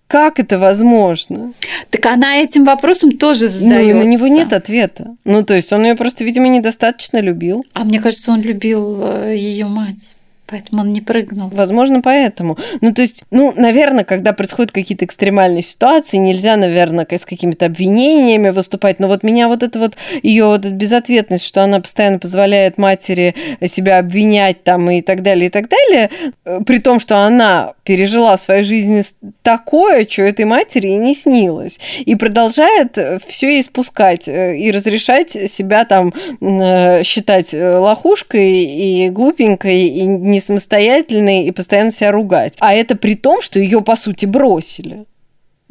Как 0.08 0.40
это 0.40 0.58
возможно? 0.58 1.54
Так 1.92 2.04
она 2.08 2.38
этим 2.38 2.66
вопросом 2.66 3.12
тоже 3.12 3.48
задается. 3.48 3.94
Ну, 3.94 4.04
на 4.04 4.08
него 4.08 4.26
нет 4.26 4.54
ответа. 4.54 5.16
Ну, 5.24 5.44
то 5.44 5.54
есть 5.54 5.72
он 5.72 5.84
ее 5.84 5.94
просто, 5.94 6.24
видимо, 6.24 6.48
недостаточно 6.48 7.22
любил. 7.22 7.64
А 7.74 7.84
мне 7.84 8.02
кажется, 8.02 8.32
он 8.32 8.42
любил 8.42 9.04
э, 9.04 9.36
ее 9.38 9.68
мать. 9.68 10.16
Поэтому 10.52 10.82
он 10.82 10.92
не 10.92 11.00
прыгнул. 11.00 11.50
Возможно, 11.50 12.02
поэтому. 12.02 12.58
Ну, 12.82 12.94
то 12.94 13.02
есть, 13.02 13.24
ну, 13.32 13.54
наверное, 13.56 14.04
когда 14.04 14.34
происходят 14.34 14.74
какие-то 14.74 15.06
экстремальные 15.06 15.62
ситуации, 15.62 16.18
нельзя, 16.18 16.58
наверное, 16.58 17.08
с 17.10 17.26
какими-то 17.26 17.68
обвинениями 17.68 18.50
выступать. 18.50 19.00
Но 19.00 19.08
вот 19.08 19.24
меня 19.24 19.48
вот 19.48 19.64
это 19.64 19.80
вот, 19.80 19.96
ее 20.24 20.48
вот 20.48 20.66
эта 20.66 20.74
безответность, 20.74 21.46
что 21.46 21.64
она 21.64 21.80
постоянно 21.80 22.20
позволяет 22.20 22.78
матери 22.78 23.34
себя 23.66 24.00
обвинять 24.00 24.66
там 24.66 24.92
и 24.92 25.02
так 25.02 25.24
далее, 25.24 25.46
и 25.46 25.50
так 25.50 25.70
далее, 25.70 26.10
э, 26.44 26.60
при 26.66 26.80
том, 26.80 27.00
что 27.00 27.20
она 27.20 27.74
пережила 27.86 28.36
в 28.36 28.42
своей 28.42 28.64
жизни 28.64 29.04
такое, 29.44 30.06
что 30.06 30.24
этой 30.24 30.44
матери 30.44 30.90
и 30.90 30.96
не 30.96 31.16
снилось. 31.16 31.80
И 32.06 32.16
продолжает 32.16 32.98
все 33.26 33.58
испускать 33.62 34.28
э, 34.28 34.58
и 34.58 34.70
разрешать 34.70 35.30
себя 35.50 35.86
там 35.86 36.14
э, 36.42 37.04
считать 37.04 37.54
лохушкой 37.54 38.66
и 38.66 39.10
глупенькой 39.10 39.84
и 39.88 40.06
не 40.06 40.41
самостоятельной 40.42 41.46
и 41.46 41.52
постоянно 41.52 41.92
себя 41.92 42.12
ругать. 42.12 42.56
А 42.60 42.74
это 42.74 42.96
при 42.96 43.16
том, 43.16 43.42
что 43.42 43.60
ее, 43.60 43.82
по 43.82 43.96
сути, 43.96 44.26
бросили. 44.26 45.06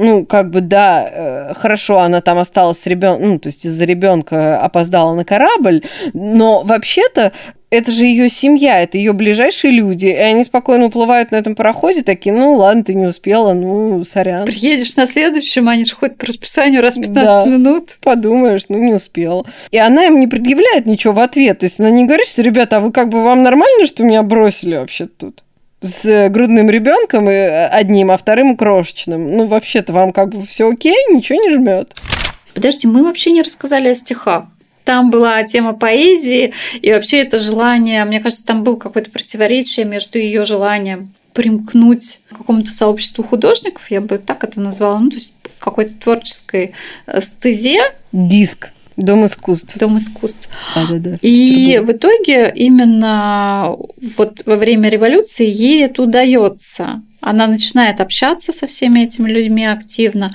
Ну, 0.03 0.25
как 0.25 0.49
бы, 0.49 0.63
да, 0.63 1.07
э, 1.07 1.55
хорошо, 1.55 1.99
она 1.99 2.23
там 2.23 2.39
осталась 2.39 2.79
с 2.79 2.87
ребенком, 2.87 3.33
ну, 3.33 3.39
то 3.39 3.49
есть 3.49 3.67
из-за 3.67 3.85
ребенка 3.85 4.59
опоздала 4.59 5.15
на 5.15 5.27
корабль, 5.27 5.83
но 6.15 6.63
вообще-то 6.63 7.33
это 7.69 7.91
же 7.91 8.07
ее 8.07 8.31
семья, 8.31 8.81
это 8.81 8.97
ее 8.97 9.13
ближайшие 9.13 9.75
люди, 9.75 10.07
и 10.07 10.17
они 10.17 10.43
спокойно 10.43 10.87
уплывают 10.87 11.33
на 11.33 11.37
этом 11.37 11.55
пароходе, 11.55 12.03
такие, 12.03 12.35
ну 12.35 12.55
ладно, 12.55 12.83
ты 12.83 12.95
не 12.95 13.05
успела, 13.05 13.53
ну, 13.53 14.03
сорян. 14.03 14.47
Приедешь 14.47 14.97
на 14.97 15.07
следующем, 15.07 15.69
они 15.69 15.85
же 15.85 15.95
ходят 15.95 16.17
по 16.17 16.25
расписанию 16.25 16.81
раз 16.81 16.97
в 16.97 17.03
15 17.03 17.15
да, 17.23 17.45
минут. 17.45 17.99
Подумаешь, 18.03 18.65
ну 18.71 18.79
не 18.79 18.95
успела. 18.95 19.45
И 19.71 19.77
она 19.77 20.07
им 20.07 20.19
не 20.19 20.29
предъявляет 20.29 20.87
ничего 20.87 21.13
в 21.13 21.21
ответ, 21.21 21.59
то 21.59 21.65
есть 21.65 21.79
она 21.79 21.91
не 21.91 22.07
говорит, 22.07 22.27
что, 22.27 22.41
ребята, 22.41 22.79
а 22.79 22.81
вы 22.81 22.91
как 22.91 23.11
бы 23.11 23.23
вам 23.23 23.43
нормально, 23.43 23.87
что 23.87 24.03
меня 24.03 24.23
бросили 24.23 24.77
вообще 24.77 25.05
тут? 25.05 25.43
С 25.81 26.29
грудным 26.29 26.69
ребенком 26.71 27.31
и 27.31 27.35
одним, 27.35 28.11
а 28.11 28.17
вторым 28.17 28.57
крошечным. 28.57 29.31
Ну, 29.31 29.47
вообще-то 29.47 29.93
вам 29.93 30.13
как 30.13 30.31
бы 30.31 30.47
все 30.47 30.71
окей, 30.71 30.97
ничего 31.11 31.41
не 31.41 31.51
жмет. 31.55 31.95
Подожди, 32.55 32.87
мы 32.87 33.05
вообще 33.05 33.31
не 33.31 33.43
рассказали 33.43 33.89
о 33.89 33.95
стихах. 33.95 34.47
там 34.85 35.11
была 35.11 35.43
тема 35.45 35.73
поэзии, 35.73 36.53
и 36.83 36.93
вообще 36.93 37.19
это 37.19 37.39
желание, 37.39 38.05
мне 38.05 38.21
кажется, 38.21 38.45
там 38.45 38.65
был 38.65 38.77
какое-то 38.77 39.11
противоречие 39.11 39.87
между 39.87 40.19
ее 40.19 40.45
желанием 40.45 41.13
примкнуть 41.33 42.21
к 42.31 42.39
какому-то 42.39 42.71
сообществу 42.71 43.23
художников, 43.23 43.91
я 43.91 44.01
бы 44.01 44.19
так 44.19 44.43
это 44.43 44.61
назвала, 44.61 44.99
ну, 44.99 45.11
то 45.11 45.17
есть 45.17 45.35
какой-то 45.61 45.95
творческой 45.95 46.73
э, 47.07 47.21
стезе. 47.21 47.93
Диск. 48.13 48.73
Дом 49.01 49.25
искусств. 49.25 49.79
Дом 49.79 49.97
искусств. 49.97 50.51
Да, 50.75 50.87
да, 50.89 50.97
да. 50.99 51.19
И 51.23 51.81
в 51.83 51.91
итоге 51.91 52.53
именно 52.55 53.75
вот 54.17 54.43
во 54.45 54.57
время 54.57 54.91
революции 54.91 55.49
ей 55.49 55.85
это 55.85 56.03
удается. 56.03 57.03
Она 57.21 57.47
начинает 57.47 58.01
общаться 58.01 58.53
со 58.53 58.67
всеми 58.67 59.01
этими 59.01 59.31
людьми 59.31 59.65
активно, 59.65 60.35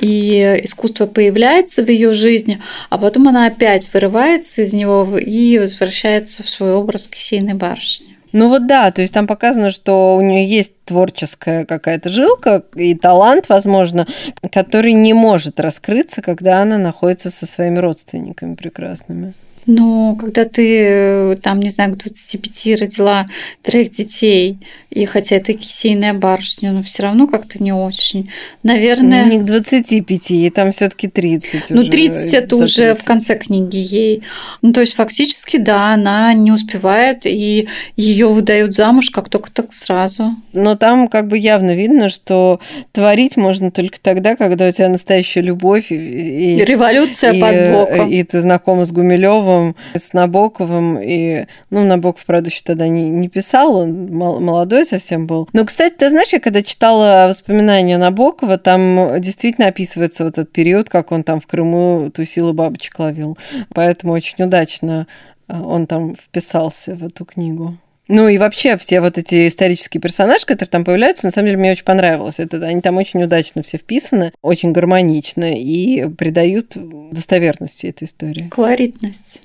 и 0.00 0.60
искусство 0.62 1.06
появляется 1.06 1.82
в 1.82 1.90
ее 1.90 2.14
жизни, 2.14 2.60
а 2.90 2.98
потом 2.98 3.28
она 3.28 3.46
опять 3.46 3.92
вырывается 3.92 4.62
из 4.62 4.72
него 4.72 5.18
и 5.18 5.58
возвращается 5.58 6.42
в 6.42 6.48
свой 6.48 6.74
образ 6.74 7.08
кисейной 7.08 7.54
барышни. 7.54 8.15
Ну 8.38 8.50
вот 8.50 8.66
да, 8.66 8.90
то 8.90 9.00
есть 9.00 9.14
там 9.14 9.26
показано, 9.26 9.70
что 9.70 10.14
у 10.14 10.20
нее 10.20 10.44
есть 10.44 10.74
творческая 10.84 11.64
какая-то 11.64 12.10
жилка 12.10 12.62
и 12.74 12.94
талант, 12.94 13.48
возможно, 13.48 14.06
который 14.52 14.92
не 14.92 15.14
может 15.14 15.58
раскрыться, 15.58 16.20
когда 16.20 16.60
она 16.60 16.76
находится 16.76 17.30
со 17.30 17.46
своими 17.46 17.78
родственниками 17.78 18.54
прекрасными. 18.54 19.32
Но 19.66 20.14
когда 20.14 20.44
ты, 20.44 20.78
э, 20.80 21.36
там, 21.42 21.60
не 21.60 21.70
знаю, 21.70 21.94
к 21.94 21.98
25 21.98 22.80
родила 22.80 23.26
троих 23.62 23.90
детей, 23.90 24.58
и 24.90 25.04
хотя 25.04 25.36
это 25.36 25.52
кисейная 25.52 26.14
барышня, 26.14 26.72
но 26.72 26.82
все 26.82 27.02
равно 27.02 27.26
как-то 27.26 27.62
не 27.62 27.72
очень. 27.72 28.30
Наверное... 28.62 29.24
Ну, 29.24 29.30
не 29.32 29.38
к 29.40 29.44
25, 29.44 30.30
ей 30.30 30.50
там 30.50 30.70
все 30.70 30.88
таки 30.88 31.08
30 31.08 31.70
Ну, 31.70 31.84
30 31.84 32.34
это 32.34 32.56
30. 32.56 32.64
уже 32.64 32.94
в 32.94 33.04
конце 33.04 33.36
книги 33.36 33.76
ей. 33.76 34.22
Ну, 34.62 34.72
то 34.72 34.80
есть, 34.80 34.94
фактически, 34.94 35.56
да, 35.56 35.92
она 35.92 36.32
не 36.32 36.52
успевает, 36.52 37.26
и 37.26 37.68
ее 37.96 38.28
выдают 38.28 38.74
замуж 38.74 39.10
как 39.10 39.28
только 39.28 39.50
так 39.50 39.72
сразу. 39.72 40.30
Но 40.52 40.76
там 40.76 41.08
как 41.08 41.28
бы 41.28 41.38
явно 41.38 41.74
видно, 41.74 42.08
что 42.08 42.60
творить 42.92 43.36
можно 43.36 43.70
только 43.70 44.00
тогда, 44.00 44.36
когда 44.36 44.68
у 44.68 44.70
тебя 44.70 44.88
настоящая 44.88 45.42
любовь. 45.42 45.90
И, 45.90 46.56
и 46.56 46.64
революция 46.64 47.32
и, 47.32 47.40
под 47.40 47.72
боком. 47.72 48.10
И 48.10 48.22
ты 48.22 48.40
знакома 48.40 48.84
с 48.84 48.92
Гумилевым 48.92 49.55
Набоковым, 49.56 49.76
с 49.94 50.12
Набоковым. 50.12 50.98
И, 51.00 51.46
ну, 51.70 51.84
Набоков, 51.84 52.24
правда, 52.24 52.48
еще 52.48 52.62
тогда 52.64 52.88
не, 52.88 53.08
не 53.08 53.28
писал, 53.28 53.76
он 53.76 54.14
молодой 54.14 54.84
совсем 54.84 55.26
был. 55.26 55.48
Но, 55.52 55.64
кстати, 55.64 55.94
ты 55.94 56.10
знаешь, 56.10 56.32
я 56.32 56.40
когда 56.40 56.62
читала 56.62 57.26
воспоминания 57.28 57.98
Набокова, 57.98 58.58
там 58.58 59.20
действительно 59.20 59.68
описывается 59.68 60.24
вот 60.24 60.38
этот 60.38 60.52
период, 60.52 60.88
как 60.88 61.12
он 61.12 61.24
там 61.24 61.40
в 61.40 61.46
Крыму 61.46 62.10
тусил 62.12 62.50
и 62.50 62.52
бабочек 62.52 62.98
ловил. 62.98 63.38
Поэтому 63.74 64.12
очень 64.12 64.44
удачно 64.44 65.06
а, 65.48 65.62
он 65.62 65.86
там 65.86 66.14
вписался 66.14 66.94
в 66.94 67.04
эту 67.04 67.24
книгу. 67.24 67.78
Ну 68.08 68.28
и 68.28 68.38
вообще 68.38 68.76
все 68.76 69.00
вот 69.00 69.18
эти 69.18 69.48
исторические 69.48 70.00
персонажи, 70.00 70.46
которые 70.46 70.70
там 70.70 70.84
появляются, 70.84 71.26
на 71.26 71.30
самом 71.30 71.46
деле 71.46 71.58
мне 71.58 71.72
очень 71.72 71.84
понравилось. 71.84 72.38
Это, 72.38 72.64
они 72.64 72.80
там 72.80 72.96
очень 72.96 73.22
удачно 73.22 73.62
все 73.62 73.78
вписаны, 73.78 74.32
очень 74.42 74.72
гармонично 74.72 75.52
и 75.52 76.08
придают 76.08 76.72
достоверности 77.10 77.86
этой 77.86 78.04
истории. 78.04 78.48
Колоритность. 78.48 79.42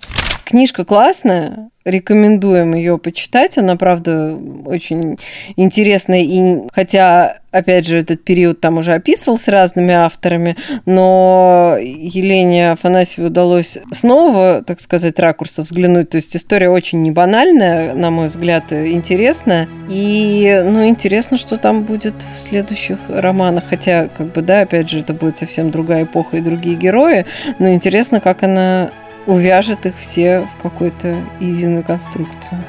Книжка 0.51 0.83
классная, 0.83 1.69
рекомендуем 1.85 2.75
ее 2.75 2.97
почитать. 2.97 3.57
Она, 3.57 3.77
правда, 3.77 4.37
очень 4.65 5.17
интересная. 5.55 6.23
И 6.23 6.67
хотя, 6.73 7.37
опять 7.51 7.87
же, 7.87 7.99
этот 7.99 8.25
период 8.25 8.59
там 8.59 8.77
уже 8.77 8.91
описывался 8.91 9.51
разными 9.51 9.93
авторами, 9.93 10.57
но 10.85 11.77
Елене 11.79 12.71
Афанасьевой 12.71 13.29
удалось 13.29 13.77
снова, 13.93 14.61
так 14.61 14.81
сказать, 14.81 15.17
ракурса 15.19 15.61
взглянуть. 15.61 16.09
То 16.09 16.17
есть 16.17 16.35
история 16.35 16.69
очень 16.69 17.01
не 17.01 17.11
банальная, 17.11 17.93
на 17.93 18.11
мой 18.11 18.27
взгляд, 18.27 18.73
интересная. 18.73 19.69
И, 19.87 20.63
ну, 20.65 20.85
интересно, 20.85 21.37
что 21.37 21.55
там 21.55 21.83
будет 21.85 22.15
в 22.21 22.37
следующих 22.37 22.99
романах. 23.07 23.63
Хотя, 23.69 24.09
как 24.09 24.33
бы, 24.33 24.41
да, 24.41 24.63
опять 24.63 24.89
же, 24.89 24.99
это 24.99 25.13
будет 25.13 25.37
совсем 25.37 25.71
другая 25.71 26.03
эпоха 26.03 26.35
и 26.35 26.41
другие 26.41 26.75
герои. 26.75 27.25
Но 27.57 27.71
интересно, 27.71 28.19
как 28.19 28.43
она 28.43 28.91
увяжет 29.25 29.85
их 29.85 29.97
все 29.97 30.41
в 30.41 30.61
какую-то 30.61 31.15
единую 31.39 31.83
конструкцию. 31.83 32.63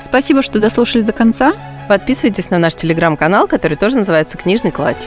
Спасибо, 0.00 0.42
что 0.42 0.60
дослушали 0.60 1.02
до 1.02 1.12
конца. 1.12 1.54
Подписывайтесь 1.88 2.50
на 2.50 2.58
наш 2.58 2.74
телеграм-канал, 2.74 3.48
который 3.48 3.76
тоже 3.76 3.96
называется 3.96 4.36
«Книжный 4.38 4.70
клатч». 4.70 4.98